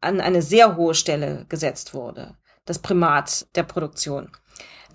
[0.00, 2.36] an eine sehr hohe Stelle gesetzt wurde.
[2.66, 4.30] Das Primat der Produktion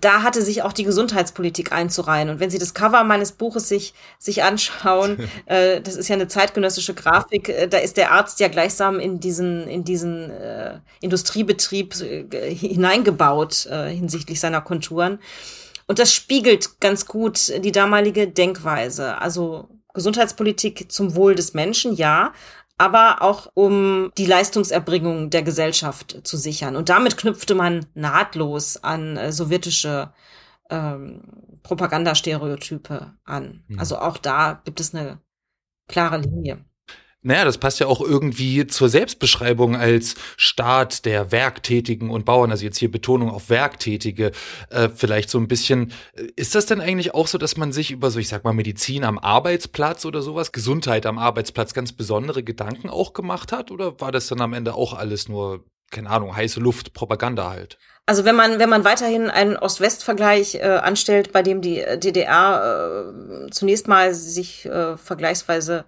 [0.00, 2.28] da hatte sich auch die Gesundheitspolitik einzureihen.
[2.28, 6.28] Und wenn Sie das Cover meines Buches sich, sich anschauen, äh, das ist ja eine
[6.28, 11.94] zeitgenössische Grafik, äh, da ist der Arzt ja gleichsam in diesen, in diesen äh, Industriebetrieb
[12.00, 15.18] äh, hineingebaut äh, hinsichtlich seiner Konturen.
[15.86, 19.18] Und das spiegelt ganz gut die damalige Denkweise.
[19.18, 22.32] Also Gesundheitspolitik zum Wohl des Menschen, ja,
[22.78, 26.76] aber auch um die Leistungserbringung der Gesellschaft zu sichern.
[26.76, 30.12] Und damit knüpfte man nahtlos an äh, sowjetische
[30.70, 31.22] ähm,
[31.62, 33.64] Propagandastereotype an.
[33.68, 33.78] Mhm.
[33.78, 35.20] Also auch da gibt es eine
[35.88, 36.64] klare Linie.
[37.26, 42.52] Naja, das passt ja auch irgendwie zur Selbstbeschreibung als Staat der Werktätigen und Bauern.
[42.52, 44.30] Also jetzt hier Betonung auf Werktätige.
[44.70, 45.92] Äh, vielleicht so ein bisschen.
[46.14, 48.52] Äh, ist das denn eigentlich auch so, dass man sich über so, ich sag mal,
[48.52, 53.72] Medizin am Arbeitsplatz oder sowas, Gesundheit am Arbeitsplatz ganz besondere Gedanken auch gemacht hat?
[53.72, 57.76] Oder war das dann am Ende auch alles nur, keine Ahnung, heiße Luft, Propaganda halt?
[58.06, 63.50] Also wenn man wenn man weiterhin einen Ost-West-Vergleich äh, anstellt, bei dem die DDR äh,
[63.50, 65.84] zunächst mal sich äh, vergleichsweise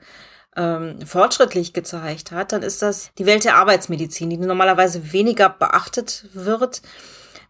[0.59, 6.27] ähm, fortschrittlich gezeigt hat, dann ist das die Welt der Arbeitsmedizin, die normalerweise weniger beachtet
[6.35, 6.83] wird.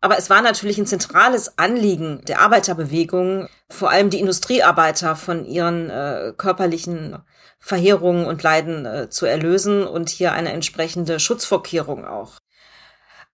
[0.00, 5.90] Aber es war natürlich ein zentrales Anliegen der Arbeiterbewegung, vor allem die Industriearbeiter von ihren
[5.90, 7.16] äh, körperlichen
[7.58, 12.38] Verheerungen und Leiden äh, zu erlösen und hier eine entsprechende Schutzvorkehrung auch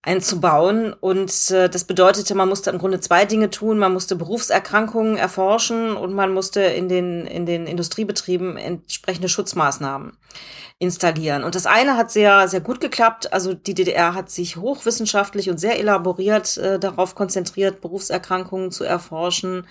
[0.05, 0.93] einzubauen.
[0.93, 3.79] Und äh, das bedeutete, man musste im Grunde zwei Dinge tun.
[3.79, 10.17] Man musste Berufserkrankungen erforschen und man musste in den, in den Industriebetrieben entsprechende Schutzmaßnahmen
[10.79, 11.45] installieren.
[11.45, 13.33] Und das eine hat sehr, sehr gut geklappt.
[13.33, 19.67] Also die DDR hat sich hochwissenschaftlich und sehr elaboriert äh, darauf konzentriert, Berufserkrankungen zu erforschen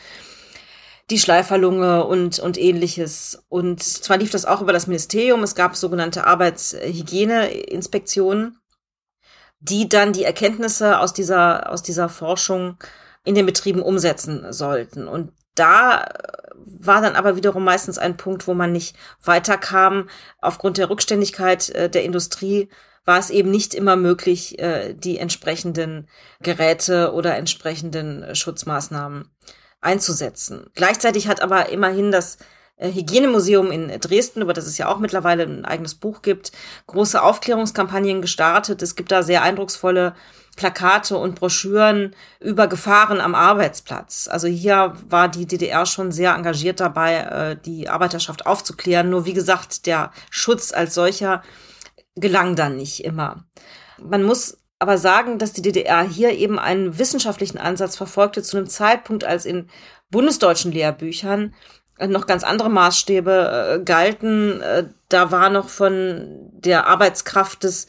[1.10, 3.44] die Schleiferlunge und, und ähnliches.
[3.50, 5.44] Und zwar lief das auch über das Ministerium.
[5.44, 8.58] Es gab sogenannte Arbeitshygieneinspektionen
[9.64, 12.78] die dann die Erkenntnisse aus dieser, aus dieser Forschung
[13.24, 15.08] in den Betrieben umsetzen sollten.
[15.08, 16.06] Und da
[16.66, 20.10] war dann aber wiederum meistens ein Punkt, wo man nicht weiterkam.
[20.42, 22.70] Aufgrund der Rückständigkeit äh, der Industrie
[23.06, 26.10] war es eben nicht immer möglich, äh, die entsprechenden
[26.42, 29.30] Geräte oder entsprechenden Schutzmaßnahmen
[29.80, 30.68] einzusetzen.
[30.76, 32.44] Gleichzeitig hat aber immerhin das äh,
[32.78, 36.52] Hygienemuseum in Dresden, über das es ja auch mittlerweile ein eigenes Buch gibt,
[36.88, 38.82] große Aufklärungskampagnen gestartet.
[38.82, 40.16] Es gibt da sehr eindrucksvolle
[40.56, 44.28] Plakate und Broschüren über Gefahren am Arbeitsplatz.
[44.30, 49.10] Also hier war die DDR schon sehr engagiert dabei, äh, die Arbeiterschaft aufzuklären.
[49.10, 51.42] Nur wie gesagt, der Schutz als solcher
[52.16, 53.46] gelang dann nicht immer.
[54.00, 58.68] Man muss aber sagen, dass die DDR hier eben einen wissenschaftlichen Ansatz verfolgte zu einem
[58.68, 59.70] Zeitpunkt, als in
[60.12, 61.56] bundesdeutschen Lehrbüchern
[62.12, 64.62] noch ganz andere Maßstäbe äh, galten.
[64.62, 67.88] Äh, da war noch von der Arbeitskraft des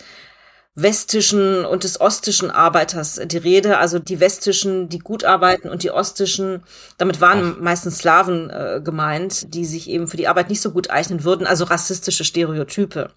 [0.77, 5.93] westischen und des ostischen Arbeiters die Rede, also die westischen, die gut arbeiten und die
[5.93, 6.65] ostischen,
[6.99, 7.63] damit waren Ach.
[7.63, 11.47] meistens Slawen äh, gemeint, die sich eben für die Arbeit nicht so gut eignen würden,
[11.47, 13.11] also rassistische Stereotype.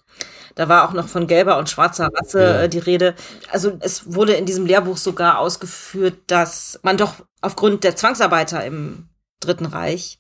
[0.54, 2.62] Da war auch noch von gelber und schwarzer Rasse ja.
[2.62, 3.16] äh, die Rede.
[3.52, 9.10] Also es wurde in diesem Lehrbuch sogar ausgeführt, dass man doch aufgrund der Zwangsarbeiter im
[9.40, 10.20] Dritten Reich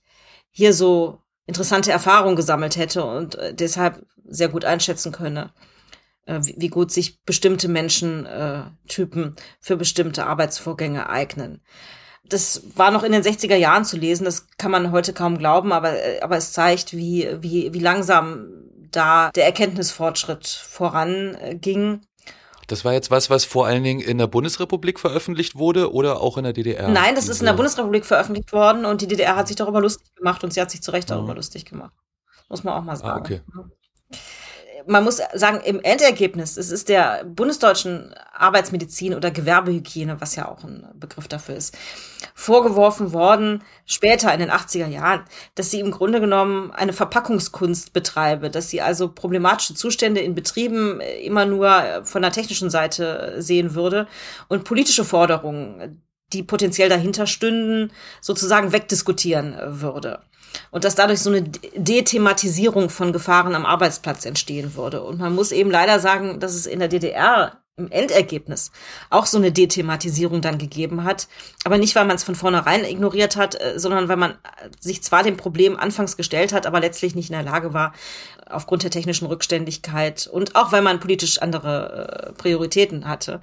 [0.57, 5.53] hier so interessante Erfahrungen gesammelt hätte und äh, deshalb sehr gut einschätzen könne,
[6.25, 11.61] äh, wie gut sich bestimmte Menschentypen für bestimmte Arbeitsvorgänge eignen.
[12.25, 15.71] Das war noch in den 60er Jahren zu lesen, das kann man heute kaum glauben,
[15.71, 18.47] aber, äh, aber es zeigt, wie, wie, wie langsam
[18.89, 22.01] da der Erkenntnisfortschritt voranging.
[22.67, 26.37] Das war jetzt was, was vor allen Dingen in der Bundesrepublik veröffentlicht wurde oder auch
[26.37, 26.89] in der DDR?
[26.89, 30.13] Nein, das ist in der Bundesrepublik veröffentlicht worden und die DDR hat sich darüber lustig
[30.15, 31.37] gemacht und sie hat sich zu Recht darüber mhm.
[31.37, 31.93] lustig gemacht.
[32.49, 33.09] Muss man auch mal ah, sagen.
[33.09, 33.41] Ah, okay
[34.87, 40.63] man muss sagen, im Endergebnis, es ist der bundesdeutschen Arbeitsmedizin oder Gewerbehygiene, was ja auch
[40.63, 41.77] ein Begriff dafür ist,
[42.33, 45.23] vorgeworfen worden, später in den 80er Jahren,
[45.55, 51.01] dass sie im Grunde genommen eine Verpackungskunst betreibe, dass sie also problematische Zustände in Betrieben
[51.01, 54.07] immer nur von der technischen Seite sehen würde
[54.47, 56.01] und politische Forderungen,
[56.33, 60.21] die potenziell dahinter stünden, sozusagen wegdiskutieren würde
[60.71, 65.03] und dass dadurch so eine Dethematisierung von Gefahren am Arbeitsplatz entstehen würde.
[65.03, 68.71] Und man muss eben leider sagen, dass es in der DDR im Endergebnis
[69.11, 71.27] auch so eine Dethematisierung dann gegeben hat.
[71.63, 74.35] Aber nicht, weil man es von vornherein ignoriert hat, äh, sondern weil man
[74.79, 77.93] sich zwar dem Problem anfangs gestellt hat, aber letztlich nicht in der Lage war,
[78.49, 83.41] aufgrund der technischen Rückständigkeit und auch weil man politisch andere äh, Prioritäten hatte,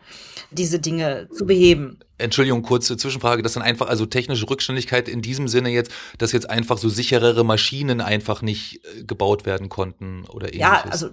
[0.50, 2.00] diese Dinge zu beheben.
[2.16, 6.48] Entschuldigung, kurze Zwischenfrage, das dann einfach, also technische Rückständigkeit in diesem Sinne jetzt, dass jetzt
[6.48, 10.60] einfach so sicherere Maschinen einfach nicht äh, gebaut werden konnten oder ähnliches?
[10.60, 11.08] Ja, also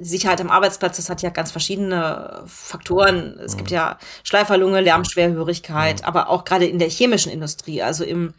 [0.00, 3.38] Sicherheit am Arbeitsplatz, das hat ja ganz verschiedene Faktoren.
[3.38, 3.58] Es mhm.
[3.58, 6.06] gibt ja Schleiferlunge, Lärmschwerhörigkeit, mhm.
[6.06, 8.34] aber auch gerade in der chemischen Industrie, also im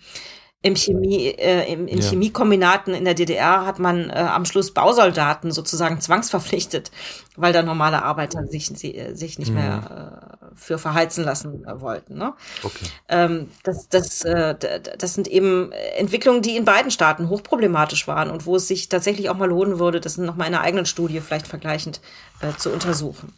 [0.65, 2.09] im Chemie, äh, im, in ja.
[2.09, 6.89] Chemiekombinaten in der DDR hat man äh, am Schluss Bausoldaten sozusagen zwangsverpflichtet,
[7.35, 9.57] weil da normale Arbeiter sich, sie, äh, sich nicht mhm.
[9.57, 12.17] mehr äh, für verheizen lassen äh, wollten.
[12.17, 12.33] Ne?
[12.63, 12.85] Okay.
[13.09, 14.55] Ähm, das, das, äh,
[14.97, 19.29] das sind eben Entwicklungen, die in beiden Staaten hochproblematisch waren und wo es sich tatsächlich
[19.29, 22.01] auch mal lohnen würde, das nochmal in einer eigenen Studie vielleicht vergleichend
[22.41, 23.33] äh, zu untersuchen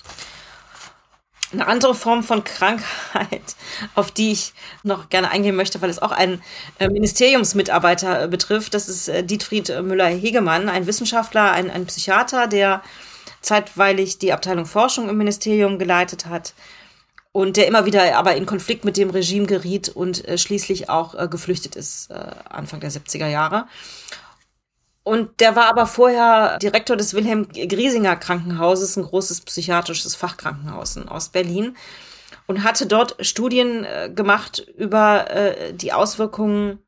[1.54, 3.56] eine andere Form von Krankheit,
[3.96, 4.54] auf die ich
[4.84, 6.44] noch gerne eingehen möchte, weil es auch einen
[6.80, 8.74] äh, Ministeriumsmitarbeiter äh, betrifft.
[8.74, 12.82] Das ist äh, Dietfried Müller-Hegemann, ein Wissenschaftler, ein, ein Psychiater, der
[13.42, 16.54] zeitweilig die Abteilung Forschung im Ministerium geleitet hat
[17.38, 21.76] und der immer wieder aber in Konflikt mit dem Regime geriet und schließlich auch geflüchtet
[21.76, 23.68] ist Anfang der 70er Jahre.
[25.08, 31.08] Und der war aber vorher Direktor des Wilhelm Griesinger Krankenhauses, ein großes psychiatrisches Fachkrankenhaus in
[31.08, 31.78] Ostberlin.
[32.46, 36.80] Und hatte dort Studien äh, gemacht über äh, die Auswirkungen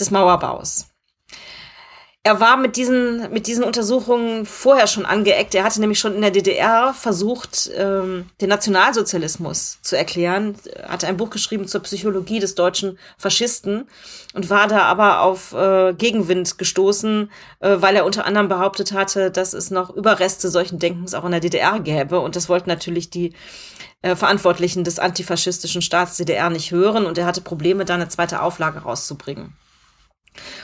[0.00, 0.88] des Mauerbaus
[2.26, 5.54] er war mit diesen, mit diesen Untersuchungen vorher schon angeeckt.
[5.54, 10.54] Er hatte nämlich schon in der DDR versucht, ähm, den Nationalsozialismus zu erklären.
[10.74, 13.86] Er hatte ein Buch geschrieben zur Psychologie des deutschen Faschisten
[14.32, 19.30] und war da aber auf äh, Gegenwind gestoßen, äh, weil er unter anderem behauptet hatte,
[19.30, 22.20] dass es noch Überreste solchen Denkens auch in der DDR gäbe.
[22.20, 23.34] Und das wollten natürlich die
[24.00, 27.04] äh, Verantwortlichen des antifaschistischen Staats DDR nicht hören.
[27.04, 29.52] Und er hatte Probleme, da eine zweite Auflage rauszubringen.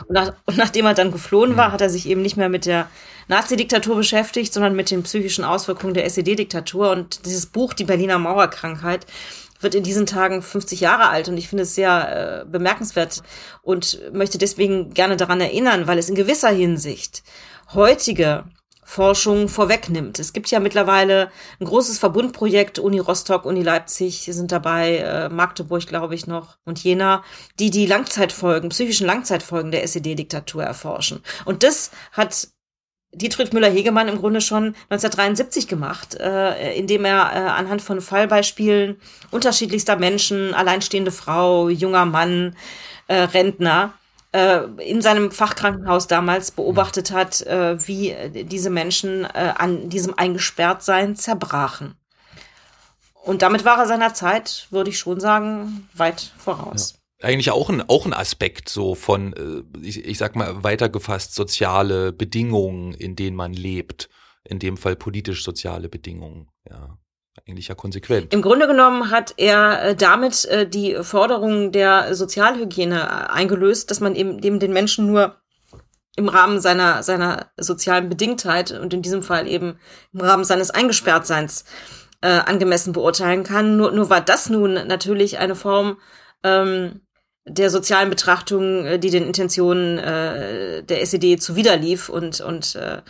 [0.06, 1.72] Und, nach, und, nachdem er dann geflohen war, mhm.
[1.72, 2.88] hat er sich eben nicht mehr mit der
[3.28, 6.90] Nazi-Diktatur beschäftigt, sondern mit den psychischen Auswirkungen der SED-Diktatur.
[6.90, 9.06] Und dieses Buch, die Berliner Mauerkrankheit,
[9.61, 13.22] wird in diesen Tagen 50 Jahre alt und ich finde es sehr äh, bemerkenswert
[13.62, 17.22] und möchte deswegen gerne daran erinnern, weil es in gewisser Hinsicht
[17.74, 18.44] heutige
[18.90, 20.18] Forschung vorwegnimmt.
[20.18, 21.30] Es gibt ja mittlerweile
[21.61, 26.82] ein großes Verbundprojekt, Uni Rostock, Uni Leipzig sind dabei, äh, Magdeburg glaube ich noch und
[26.82, 27.22] Jena,
[27.61, 31.22] die die Langzeitfolgen, psychischen Langzeitfolgen der SED-Diktatur erforschen.
[31.45, 32.49] Und das hat
[33.12, 39.95] Dietrich Müller-Hegemann im Grunde schon 1973 gemacht, äh, indem er äh, anhand von Fallbeispielen unterschiedlichster
[39.95, 42.57] Menschen, alleinstehende Frau, junger Mann,
[43.07, 43.95] äh, Rentner,
[44.33, 48.14] äh, in seinem Fachkrankenhaus damals beobachtet hat, äh, wie
[48.45, 51.97] diese Menschen äh, an diesem Eingesperrtsein zerbrachen.
[53.22, 56.95] Und damit war er seiner Zeit, würde ich schon sagen, weit voraus.
[56.95, 57.28] Ja.
[57.28, 62.12] Eigentlich auch ein, auch ein Aspekt so von, äh, ich, ich sag mal weitergefasst, soziale
[62.12, 64.09] Bedingungen, in denen man lebt.
[64.43, 66.99] In dem Fall politisch-soziale Bedingungen, ja
[67.51, 67.74] eigentlich ja.
[68.30, 74.14] Im Grunde genommen hat er äh, damit äh, die Forderungen der Sozialhygiene eingelöst, dass man
[74.14, 75.36] eben, eben den Menschen nur
[76.16, 79.78] im Rahmen seiner, seiner sozialen Bedingtheit und in diesem Fall eben
[80.12, 81.64] im Rahmen seines Eingesperrtseins
[82.20, 83.76] äh, angemessen beurteilen kann.
[83.76, 85.98] Nur, nur war das nun natürlich eine Form
[86.42, 87.01] ähm,
[87.46, 93.03] der sozialen Betrachtung, äh, die den Intentionen äh, der SED zuwiderlief und, und äh,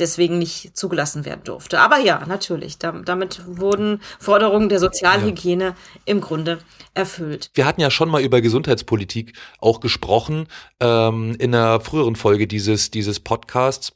[0.00, 1.80] deswegen nicht zugelassen werden durfte.
[1.80, 5.76] Aber ja, natürlich, damit wurden Forderungen der Sozialhygiene ja.
[6.04, 6.58] im Grunde
[6.94, 7.50] erfüllt.
[7.54, 10.48] Wir hatten ja schon mal über Gesundheitspolitik auch gesprochen
[10.80, 13.92] ähm, in einer früheren Folge dieses, dieses Podcasts.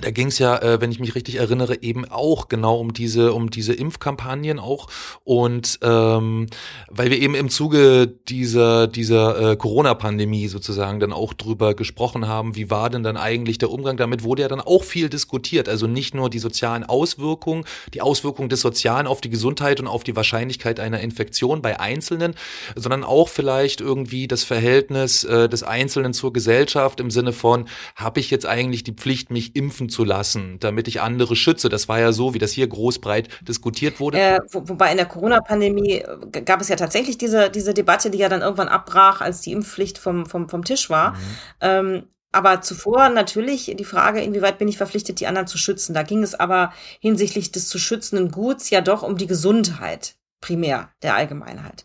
[0.00, 3.32] Da ging es ja, äh, wenn ich mich richtig erinnere, eben auch genau um diese,
[3.32, 4.88] um diese Impfkampagnen auch.
[5.24, 6.46] Und ähm,
[6.88, 12.56] weil wir eben im Zuge dieser, dieser äh, Corona-Pandemie sozusagen dann auch drüber gesprochen haben,
[12.56, 15.68] wie war denn dann eigentlich der Umgang damit, wurde ja dann auch viel diskutiert.
[15.68, 20.04] Also nicht nur die sozialen Auswirkungen, die Auswirkungen des Sozialen auf die Gesundheit und auf
[20.04, 22.34] die Wahrscheinlichkeit einer Infektion bei Einzelnen,
[22.74, 28.20] sondern auch vielleicht irgendwie das Verhältnis äh, des Einzelnen zur Gesellschaft im Sinne von, habe
[28.20, 31.68] ich jetzt eigentlich die Pflicht, mich impfen zu lassen, damit ich andere schütze.
[31.68, 34.18] Das war ja so, wie das hier großbreit diskutiert wurde.
[34.18, 38.18] Äh, wo, wobei in der Corona-Pandemie äh, gab es ja tatsächlich diese, diese Debatte, die
[38.18, 41.12] ja dann irgendwann abbrach, als die Impfpflicht vom, vom, vom Tisch war.
[41.12, 41.16] Mhm.
[41.60, 45.94] Ähm, aber zuvor natürlich die Frage, inwieweit bin ich verpflichtet, die anderen zu schützen.
[45.94, 50.90] Da ging es aber hinsichtlich des zu schützenden Guts ja doch um die Gesundheit primär
[51.02, 51.84] der Allgemeinheit.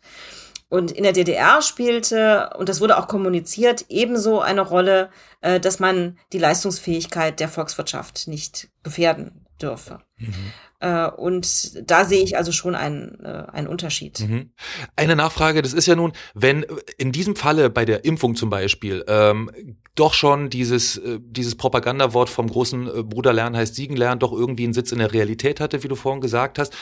[0.75, 5.09] Und in der DDR spielte, und das wurde auch kommuniziert, ebenso eine Rolle,
[5.39, 10.01] äh, dass man die Leistungsfähigkeit der Volkswirtschaft nicht gefährden dürfe.
[10.17, 10.51] Mhm.
[10.79, 14.19] Äh, und da sehe ich also schon einen, äh, einen Unterschied.
[14.19, 14.51] Mhm.
[14.95, 16.65] Eine Nachfrage, das ist ja nun, wenn
[16.97, 19.49] in diesem Falle bei der Impfung zum Beispiel ähm,
[19.95, 24.33] doch schon dieses, äh, dieses Propagandawort vom großen äh, Bruder lernen heißt Siegen lernen doch
[24.33, 26.75] irgendwie einen Sitz in der Realität hatte, wie du vorhin gesagt hast.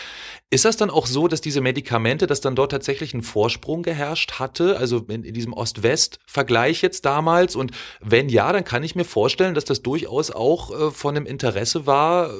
[0.50, 4.34] Ist das dann auch so, dass diese Medikamente, dass dann dort tatsächlich ein Vorsprung geherrscht
[4.40, 7.56] hatte, also in, in diesem Ost-West-Vergleich jetzt damals?
[7.56, 7.72] Und
[8.02, 11.86] wenn ja, dann kann ich mir vorstellen, dass das durchaus auch äh, von einem Interesse
[11.86, 12.32] war,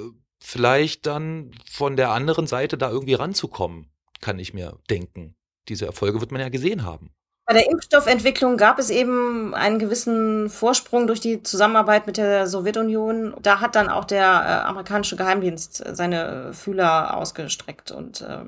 [0.44, 3.88] vielleicht dann von der anderen Seite da irgendwie ranzukommen,
[4.20, 5.36] kann ich mir denken.
[5.70, 7.12] Diese Erfolge wird man ja gesehen haben.
[7.46, 13.36] Bei der Impfstoffentwicklung gab es eben einen gewissen Vorsprung durch die Zusammenarbeit mit der Sowjetunion.
[13.42, 18.46] Da hat dann auch der äh, amerikanische Geheimdienst seine Fühler ausgestreckt und äh,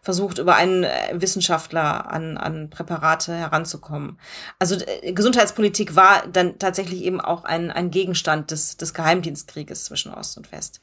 [0.00, 4.18] versucht, über einen äh, Wissenschaftler an, an Präparate heranzukommen.
[4.58, 10.12] Also äh, Gesundheitspolitik war dann tatsächlich eben auch ein, ein Gegenstand des, des Geheimdienstkrieges zwischen
[10.12, 10.80] Ost und West.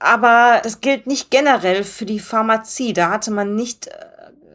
[0.00, 2.94] Aber das gilt nicht generell für die Pharmazie.
[2.94, 3.92] Da hatte man nicht äh,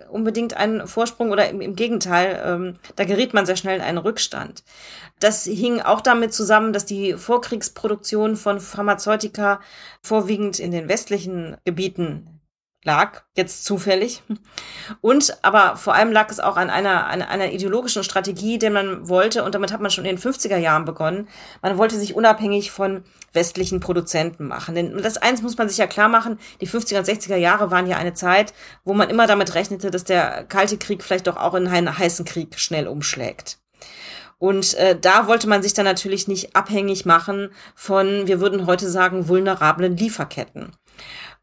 [0.10, 4.00] unbedingt einen Vorsprung oder im, im Gegenteil, ähm, da geriet man sehr schnell in einen
[4.00, 4.64] Rückstand.
[5.20, 9.62] Das hing auch damit zusammen, dass die Vorkriegsproduktion von Pharmazeutika
[10.02, 12.35] vorwiegend in den westlichen Gebieten
[12.86, 14.24] lag, jetzt zufällig.
[15.02, 19.10] Und aber vor allem lag es auch an einer, einer, einer ideologischen Strategie, die man
[19.10, 21.28] wollte, und damit hat man schon in den 50er Jahren begonnen,
[21.62, 24.76] man wollte sich unabhängig von westlichen Produzenten machen.
[24.76, 27.88] Denn das eins muss man sich ja klar machen, die 50er und 60er Jahre waren
[27.88, 28.54] ja eine Zeit,
[28.86, 32.24] wo man immer damit rechnete, dass der Kalte Krieg vielleicht doch auch in einen heißen
[32.24, 33.58] Krieg schnell umschlägt.
[34.38, 38.90] Und äh, da wollte man sich dann natürlich nicht abhängig machen von, wir würden heute
[38.90, 40.74] sagen, vulnerablen Lieferketten.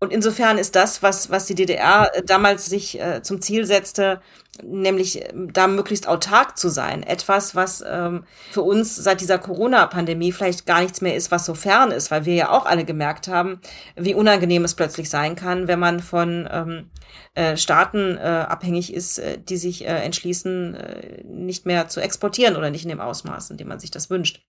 [0.03, 4.21] Und insofern ist das, was, was die DDR äh, damals sich äh, zum Ziel setzte,
[4.61, 10.33] nämlich äh, da möglichst autark zu sein, etwas, was ähm, für uns seit dieser Corona-Pandemie
[10.33, 13.29] vielleicht gar nichts mehr ist, was so fern ist, weil wir ja auch alle gemerkt
[13.29, 13.61] haben,
[13.95, 16.91] wie unangenehm es plötzlich sein kann, wenn man von ähm,
[17.35, 22.57] äh, Staaten äh, abhängig ist, äh, die sich äh, entschließen, äh, nicht mehr zu exportieren
[22.57, 24.43] oder nicht in dem Ausmaß, in dem man sich das wünscht.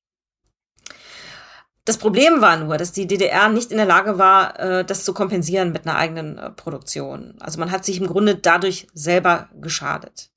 [1.86, 5.14] Das Problem war nur, dass die DDR nicht in der Lage war, äh, das zu
[5.14, 7.36] kompensieren mit einer eigenen äh, Produktion.
[7.42, 10.30] Also man hat sich im Grunde dadurch selber geschadet.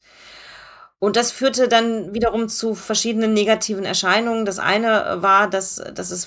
[0.98, 4.44] Und das führte dann wiederum zu verschiedenen negativen Erscheinungen.
[4.44, 6.24] Das eine war, dass, dass es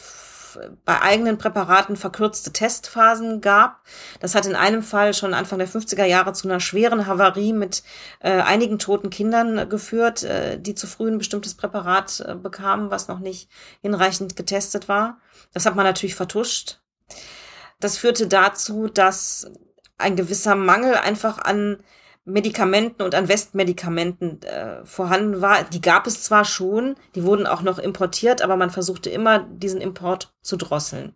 [0.86, 3.82] bei eigenen Präparaten verkürzte Testphasen gab.
[4.20, 7.84] Das hat in einem Fall schon Anfang der 50er Jahre zu einer schweren Havarie mit
[8.20, 13.08] äh, einigen toten Kindern geführt, äh, die zu früh ein bestimmtes Präparat äh, bekamen, was
[13.08, 13.50] noch nicht
[13.82, 15.20] hinreichend getestet war.
[15.54, 16.80] Das hat man natürlich vertuscht.
[17.80, 19.52] Das führte dazu, dass
[19.98, 21.84] ein gewisser Mangel einfach an
[22.30, 25.64] Medikamenten und an Westmedikamenten äh, vorhanden war.
[25.64, 29.82] Die gab es zwar schon, die wurden auch noch importiert, aber man versuchte immer, diesen
[29.82, 31.14] Import zu drosseln.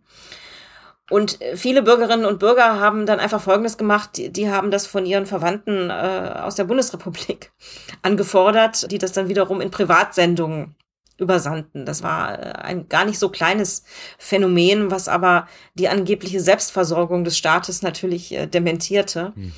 [1.10, 4.16] Und äh, viele Bürgerinnen und Bürger haben dann einfach Folgendes gemacht.
[4.16, 7.52] Die, die haben das von ihren Verwandten äh, aus der Bundesrepublik
[8.02, 10.74] angefordert, die das dann wiederum in Privatsendungen
[11.18, 11.84] übersandten.
[11.84, 13.84] Das war äh, ein gar nicht so kleines
[14.18, 19.32] Phänomen, was aber die angebliche Selbstversorgung des Staates natürlich äh, dementierte.
[19.34, 19.52] Hm.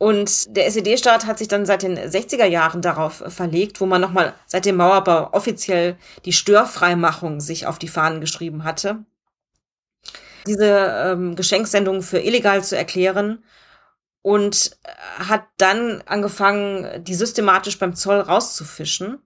[0.00, 4.32] Und der SED-Staat hat sich dann seit den 60er Jahren darauf verlegt, wo man nochmal
[4.46, 9.04] seit dem Mauerbau offiziell die Störfreimachung sich auf die Fahnen geschrieben hatte,
[10.46, 13.44] diese ähm, Geschenksendung für illegal zu erklären
[14.22, 14.78] und
[15.18, 19.18] hat dann angefangen, die systematisch beim Zoll rauszufischen,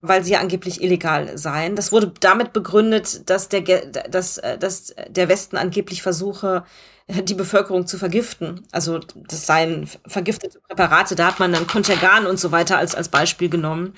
[0.00, 1.76] weil sie ja angeblich illegal seien.
[1.76, 6.64] Das wurde damit begründet, dass der, dass, äh, dass der Westen angeblich versuche,
[7.22, 8.66] die Bevölkerung zu vergiften.
[8.72, 13.08] Also das seien vergiftete Präparate, da hat man dann Contergan und so weiter als, als
[13.08, 13.92] Beispiel genommen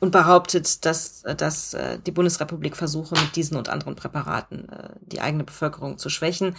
[0.00, 5.20] und behauptet, dass, dass äh, die Bundesrepublik versuche, mit diesen und anderen Präparaten äh, die
[5.20, 6.56] eigene Bevölkerung zu schwächen.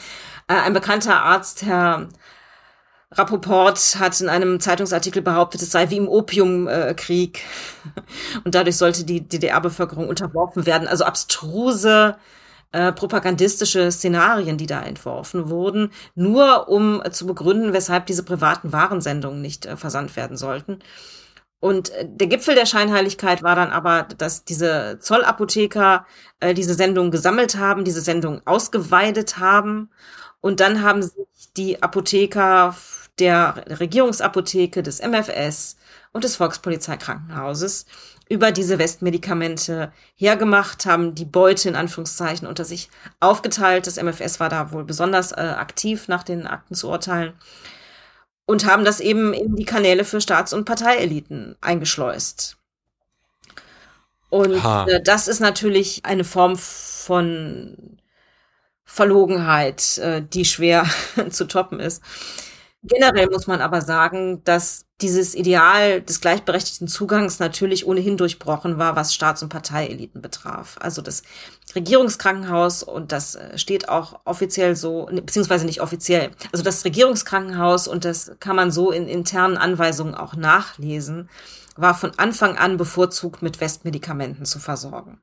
[0.47, 2.07] Äh, ein bekannter Arzt, Herr
[3.11, 7.41] Rappoport hat in einem Zeitungsartikel behauptet, es sei wie im Opiumkrieg
[8.43, 10.87] und dadurch sollte die DDR-Bevölkerung unterworfen werden.
[10.87, 12.17] Also abstruse
[12.71, 19.41] äh, propagandistische Szenarien, die da entworfen wurden, nur um zu begründen, weshalb diese privaten Warensendungen
[19.41, 20.79] nicht äh, versandt werden sollten.
[21.59, 26.05] Und äh, der Gipfel der Scheinheiligkeit war dann aber, dass diese Zollapotheker
[26.39, 29.89] äh, diese Sendung gesammelt haben, diese Sendung ausgeweidet haben.
[30.41, 31.25] Und dann haben sich
[31.57, 32.75] die Apotheker
[33.19, 35.77] der Regierungsapotheke, des MFS
[36.11, 37.85] und des Volkspolizeikrankenhauses
[38.27, 43.87] über diese Westmedikamente hergemacht, haben die Beute in Anführungszeichen unter sich aufgeteilt.
[43.87, 47.33] Das MFS war da wohl besonders äh, aktiv nach den Akten zu urteilen
[48.45, 52.57] und haben das eben in die Kanäle für Staats- und Parteieliten eingeschleust.
[54.29, 57.97] Und äh, das ist natürlich eine Form von
[58.83, 60.85] Verlogenheit, äh, die schwer
[61.29, 62.01] zu toppen ist.
[62.83, 68.95] Generell muss man aber sagen, dass dieses Ideal des gleichberechtigten Zugangs natürlich ohnehin durchbrochen war,
[68.95, 70.77] was Staats- und Parteieliten betraf.
[70.79, 71.23] Also das
[71.75, 77.89] Regierungskrankenhaus, und das äh, steht auch offiziell so, ne, beziehungsweise nicht offiziell, also das Regierungskrankenhaus,
[77.89, 81.29] und das kann man so in internen Anweisungen auch nachlesen,
[81.75, 85.19] war von Anfang an bevorzugt mit Westmedikamenten zu versorgen.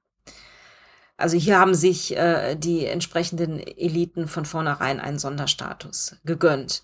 [1.17, 6.83] Also hier haben sich äh, die entsprechenden Eliten von vornherein einen Sonderstatus gegönnt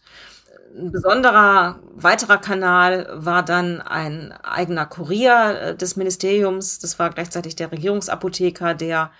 [0.76, 6.78] ein besonderer weiterer Kanal war dann ein eigener Kurier äh, des Ministeriums.
[6.78, 9.10] Das war gleichzeitig der Regierungsapotheker, der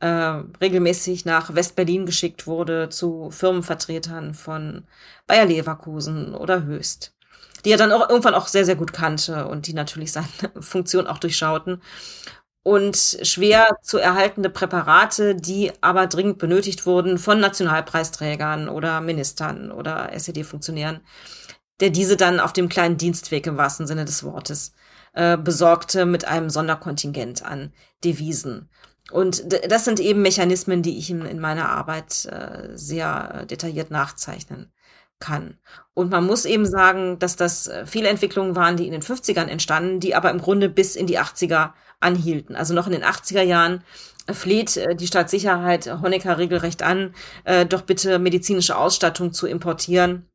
[0.00, 4.84] äh, regelmäßig nach West-Berlin geschickt wurde zu Firmenvertretern von
[5.26, 7.14] Bayer Leverkusen oder Höchst,
[7.64, 10.28] die er dann auch irgendwann auch sehr, sehr gut kannte und die natürlich seine
[10.60, 11.82] Funktion auch durchschauten
[12.68, 20.12] und schwer zu erhaltende Präparate, die aber dringend benötigt wurden von Nationalpreisträgern oder Ministern oder
[20.12, 21.00] SED-Funktionären,
[21.80, 24.74] der diese dann auf dem kleinen Dienstweg im wahrsten Sinne des Wortes
[25.14, 27.72] äh, besorgte mit einem Sonderkontingent an
[28.04, 28.68] Devisen.
[29.10, 34.70] Und das sind eben Mechanismen, die ich in, in meiner Arbeit äh, sehr detailliert nachzeichnen
[35.20, 35.58] kann.
[35.94, 39.46] Und man muss eben sagen, dass das äh, viele Entwicklungen waren, die in den 50ern
[39.46, 42.56] entstanden, die aber im Grunde bis in die 80er anhielten.
[42.56, 43.82] Also noch in den 80er Jahren
[44.30, 50.28] fleht äh, die Staatssicherheit Honecker regelrecht an, äh, doch bitte medizinische Ausstattung zu importieren,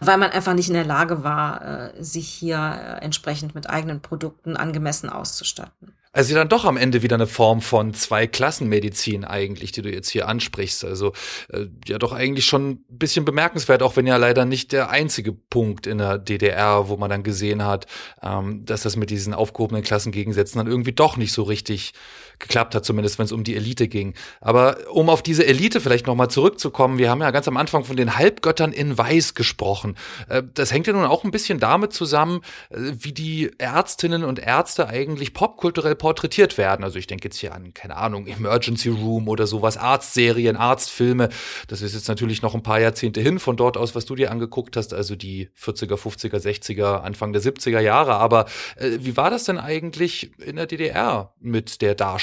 [0.00, 4.56] weil man einfach nicht in der Lage war, äh, sich hier entsprechend mit eigenen Produkten
[4.56, 5.94] angemessen auszustatten.
[6.14, 10.28] Also dann doch am Ende wieder eine Form von Zwei-Klassen-Medizin eigentlich, die du jetzt hier
[10.28, 10.84] ansprichst.
[10.84, 11.14] Also
[11.48, 15.32] äh, ja doch eigentlich schon ein bisschen bemerkenswert, auch wenn ja leider nicht der einzige
[15.32, 17.86] Punkt in der DDR, wo man dann gesehen hat,
[18.22, 21.94] ähm, dass das mit diesen aufgehobenen Klassengegensätzen dann irgendwie doch nicht so richtig
[22.38, 24.14] geklappt hat, zumindest wenn es um die Elite ging.
[24.40, 27.96] Aber um auf diese Elite vielleicht nochmal zurückzukommen, wir haben ja ganz am Anfang von
[27.96, 29.96] den Halbgöttern in Weiß gesprochen.
[30.28, 34.38] Äh, das hängt ja nun auch ein bisschen damit zusammen, äh, wie die Ärztinnen und
[34.38, 36.84] Ärzte eigentlich popkulturell porträtiert werden.
[36.84, 41.28] Also ich denke jetzt hier an, keine Ahnung, Emergency Room oder sowas, Arztserien, Arztfilme.
[41.68, 44.30] Das ist jetzt natürlich noch ein paar Jahrzehnte hin von dort aus, was du dir
[44.30, 48.14] angeguckt hast, also die 40er, 50er, 60er, Anfang der 70er Jahre.
[48.14, 52.21] Aber äh, wie war das denn eigentlich in der DDR mit der Darstellung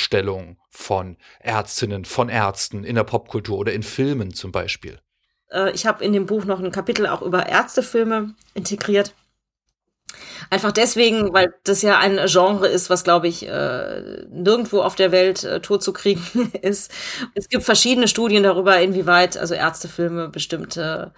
[0.70, 5.00] von Ärztinnen, von Ärzten in der Popkultur oder in Filmen zum Beispiel?
[5.52, 9.14] Äh, ich habe in dem Buch noch ein Kapitel auch über Ärztefilme integriert.
[10.50, 15.12] Einfach deswegen, weil das ja ein Genre ist, was, glaube ich, äh, nirgendwo auf der
[15.12, 16.92] Welt äh, tot zu kriegen ist.
[17.36, 21.14] Es gibt verschiedene Studien darüber, inwieweit also Ärztefilme bestimmte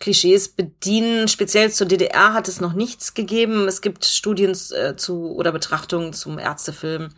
[0.00, 1.28] Klischees bedienen.
[1.28, 3.68] Speziell zur DDR hat es noch nichts gegeben.
[3.68, 7.10] Es gibt Studien äh, zu oder Betrachtungen zum Ärztefilm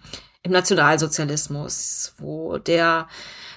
[0.43, 3.09] im Nationalsozialismus, wo der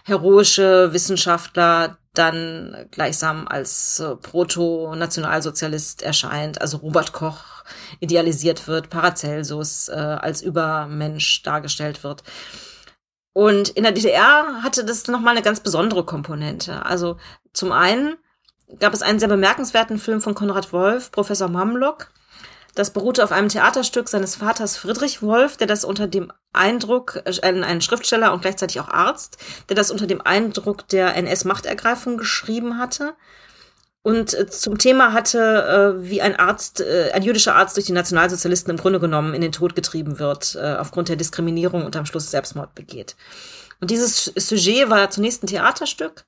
[0.03, 7.63] heroische Wissenschaftler dann gleichsam als äh, Proto-Nationalsozialist erscheint, also Robert Koch
[7.99, 12.23] idealisiert wird, Paracelsus äh, als Übermensch dargestellt wird.
[13.33, 16.85] Und in der DDR hatte das nochmal eine ganz besondere Komponente.
[16.85, 17.15] Also
[17.53, 18.17] zum einen
[18.79, 22.11] gab es einen sehr bemerkenswerten Film von Konrad Wolf, Professor Mamlock,
[22.75, 27.41] das beruhte auf einem Theaterstück seines Vaters Friedrich Wolf, der das unter dem Eindruck, äh,
[27.41, 29.37] ein Schriftsteller und gleichzeitig auch Arzt,
[29.69, 33.13] der das unter dem Eindruck der NS-Machtergreifung geschrieben hatte.
[34.03, 38.71] Und äh, zum Thema hatte, äh, wie ein Arzt, ein jüdischer Arzt durch die Nationalsozialisten
[38.71, 42.73] im Grunde genommen in den Tod getrieben wird, aufgrund der Diskriminierung und am Schluss Selbstmord
[42.73, 43.15] begeht.
[43.79, 46.23] Und dieses Sujet war zunächst ein Theaterstück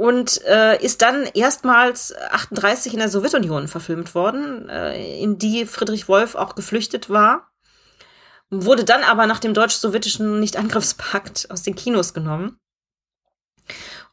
[0.00, 6.08] und äh, ist dann erstmals 38 in der Sowjetunion verfilmt worden, äh, in die Friedrich
[6.08, 7.50] Wolf auch geflüchtet war,
[8.48, 12.58] wurde dann aber nach dem deutsch-sowjetischen Nichtangriffspakt aus den Kinos genommen.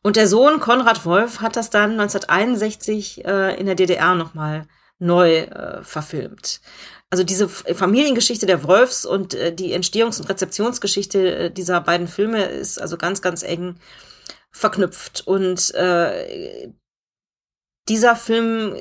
[0.04, 4.68] Und der Sohn Konrad Wolf hat das dann 1961 äh, in der DDR nochmal
[5.00, 6.60] neu äh, verfilmt.
[7.10, 12.44] Also diese Familiengeschichte der Wolfs und äh, die Entstehungs- und Rezeptionsgeschichte äh, dieser beiden Filme
[12.44, 13.78] ist also ganz, ganz eng
[14.52, 15.26] verknüpft.
[15.26, 16.72] Und äh,
[17.88, 18.76] dieser Film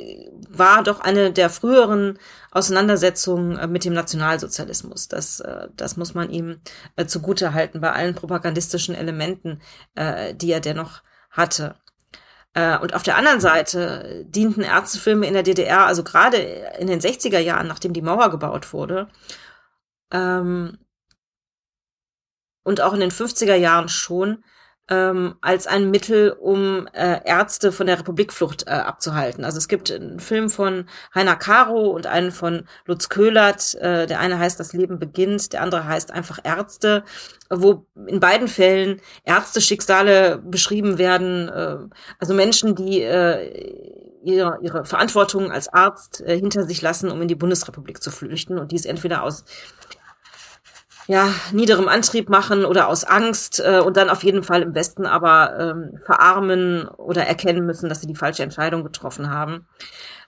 [0.48, 2.18] war doch eine der früheren
[2.50, 5.08] Auseinandersetzungen äh, mit dem Nationalsozialismus.
[5.08, 6.60] Das, äh, das muss man ihm
[6.96, 9.60] äh, zugute halten bei allen propagandistischen Elementen,
[9.94, 11.76] äh, die er dennoch hatte.
[12.54, 17.00] Äh, und auf der anderen Seite dienten Ärztefilme in der DDR, also gerade in den
[17.00, 19.08] 60er Jahren, nachdem die Mauer gebaut wurde,
[20.10, 20.78] ähm,
[22.64, 24.42] und auch in den 50er Jahren schon,
[24.88, 29.44] ähm, als ein Mittel, um äh, Ärzte von der Republikflucht äh, abzuhalten.
[29.44, 33.74] Also es gibt einen Film von Heiner Caro und einen von Lutz Köhlert.
[33.76, 37.04] Äh, der eine heißt Das Leben beginnt, der andere heißt einfach Ärzte,
[37.50, 41.48] wo in beiden Fällen Ärzteschicksale beschrieben werden.
[41.48, 41.78] Äh,
[42.20, 47.28] also Menschen, die äh, ihre, ihre Verantwortung als Arzt äh, hinter sich lassen, um in
[47.28, 49.44] die Bundesrepublik zu flüchten und dies entweder aus
[51.06, 55.06] ja, niederem Antrieb machen oder aus Angst äh, und dann auf jeden Fall im Westen
[55.06, 59.66] aber ähm, verarmen oder erkennen müssen, dass sie die falsche Entscheidung getroffen haben.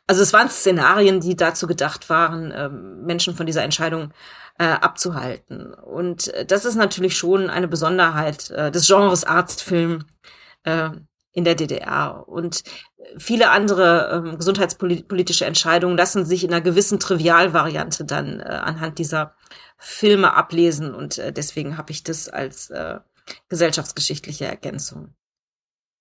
[0.07, 4.13] Also es waren Szenarien, die dazu gedacht waren, äh, Menschen von dieser Entscheidung
[4.59, 5.75] äh, abzuhalten.
[5.75, 10.05] Und äh, das ist natürlich schon eine Besonderheit äh, des Genres Arztfilm
[10.65, 10.91] äh,
[11.33, 12.25] in der DDR.
[12.27, 12.63] Und
[13.17, 19.35] viele andere äh, gesundheitspolitische Entscheidungen lassen sich in einer gewissen Trivialvariante dann äh, anhand dieser
[19.79, 22.99] Filme ablesen und äh, deswegen habe ich das als äh,
[23.49, 25.15] gesellschaftsgeschichtliche Ergänzung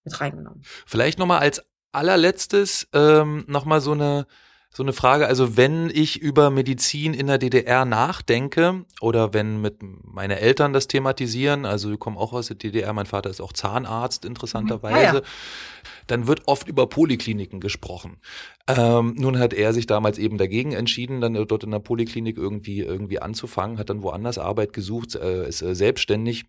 [0.03, 0.63] mit reingenommen.
[0.85, 4.25] Vielleicht nochmal als allerletztes ähm, nochmal so eine
[4.73, 9.77] so eine Frage, also wenn ich über Medizin in der DDR nachdenke oder wenn mit
[9.81, 13.53] meine Eltern das thematisieren, also wir kommen auch aus der DDR, mein Vater ist auch
[13.53, 15.21] Zahnarzt interessanterweise, ja, ja.
[16.05, 18.17] dann wird oft über Polikliniken gesprochen.
[18.67, 22.81] Ähm, nun hat er sich damals eben dagegen entschieden, dann dort in der Poliklinik irgendwie
[22.81, 26.45] irgendwie anzufangen, hat dann woanders Arbeit gesucht, äh, ist äh, selbstständig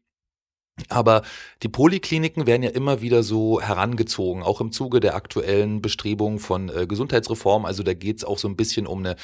[0.89, 1.23] aber
[1.63, 6.69] die Polikliniken werden ja immer wieder so herangezogen, auch im Zuge der aktuellen Bestrebungen von
[6.69, 7.65] äh, Gesundheitsreform.
[7.65, 9.17] Also da geht es auch so ein bisschen um eine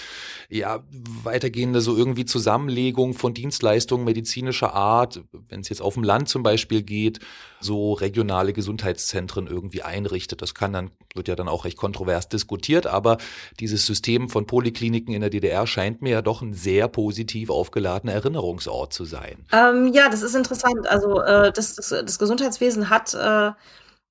[0.49, 0.83] ja,
[1.23, 6.43] weitergehende so irgendwie Zusammenlegung von Dienstleistungen medizinischer Art, wenn es jetzt auf dem Land zum
[6.43, 7.21] Beispiel geht,
[7.65, 10.43] so regionale Gesundheitszentren irgendwie einrichtet.
[10.43, 13.19] Das kann dann, wird ja dann auch recht kontrovers diskutiert, aber
[13.61, 18.13] dieses System von Polikliniken in der DDR scheint mir ja doch ein sehr positiv aufgeladener
[18.13, 19.45] Erinnerungsort zu sein.
[19.53, 20.87] Ähm, ja, das ist interessant.
[20.89, 23.53] Also äh das, das, das Gesundheitswesen hat äh,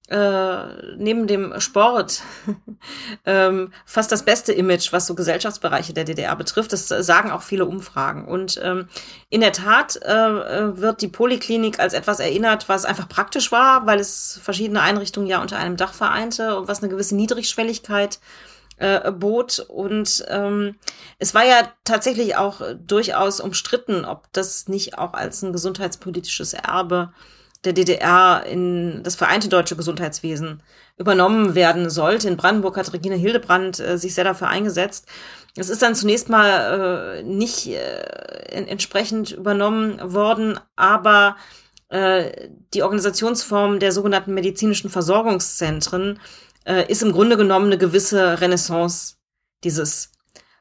[0.09, 2.23] äh, neben dem Sport
[3.25, 6.73] ähm, fast das beste Image, was so Gesellschaftsbereiche der DDR betrifft.
[6.73, 8.25] Das sagen auch viele Umfragen.
[8.25, 8.89] Und ähm,
[9.29, 13.99] in der Tat äh, wird die Poliklinik als etwas erinnert, was einfach praktisch war, weil
[13.99, 18.19] es verschiedene Einrichtungen ja unter einem Dach vereinte und was eine gewisse Niedrigschwelligkeit
[18.77, 19.59] äh, bot.
[19.69, 20.75] Und ähm,
[21.17, 27.13] es war ja tatsächlich auch durchaus umstritten, ob das nicht auch als ein gesundheitspolitisches Erbe
[27.65, 30.61] der DDR in das vereinte deutsche Gesundheitswesen
[30.97, 32.27] übernommen werden sollte.
[32.27, 35.07] In Brandenburg hat Regine Hildebrand äh, sich sehr dafür eingesetzt.
[35.55, 37.75] Es ist dann zunächst mal äh, nicht äh,
[38.49, 41.37] entsprechend übernommen worden, aber
[41.89, 46.19] äh, die Organisationsform der sogenannten medizinischen Versorgungszentren
[46.65, 49.15] äh, ist im Grunde genommen eine gewisse Renaissance
[49.63, 50.11] dieses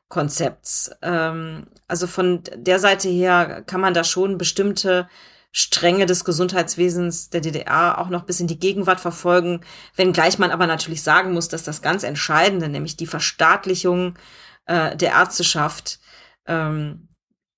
[0.09, 0.91] Konzepts.
[1.01, 5.09] Ähm, also von der Seite her kann man da schon bestimmte
[5.53, 9.61] Stränge des Gesundheitswesens der DDR auch noch bis in die Gegenwart verfolgen,
[9.95, 14.19] wenngleich man aber natürlich sagen muss, dass das ganz Entscheidende, nämlich die Verstaatlichung
[14.65, 16.01] äh, der Ärzteschaft,
[16.47, 17.09] ähm,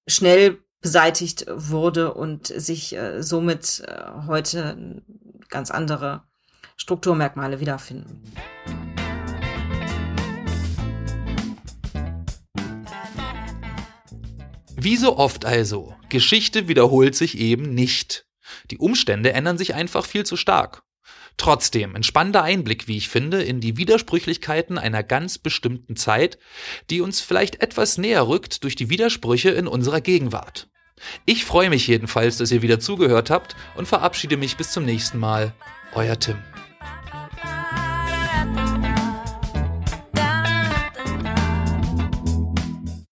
[0.09, 5.03] schnell beseitigt wurde und sich äh, somit äh, heute
[5.49, 6.24] ganz andere
[6.76, 8.22] Strukturmerkmale wiederfinden.
[14.76, 18.25] Wie so oft also, Geschichte wiederholt sich eben nicht.
[18.71, 20.85] Die Umstände ändern sich einfach viel zu stark.
[21.37, 26.39] Trotzdem ein spannender Einblick, wie ich finde, in die Widersprüchlichkeiten einer ganz bestimmten Zeit,
[26.89, 30.69] die uns vielleicht etwas näher rückt durch die Widersprüche in unserer Gegenwart.
[31.27, 35.19] Ich freue mich jedenfalls, dass ihr wieder zugehört habt und verabschiede mich bis zum nächsten
[35.19, 35.53] Mal.
[35.95, 36.37] Euer Tim.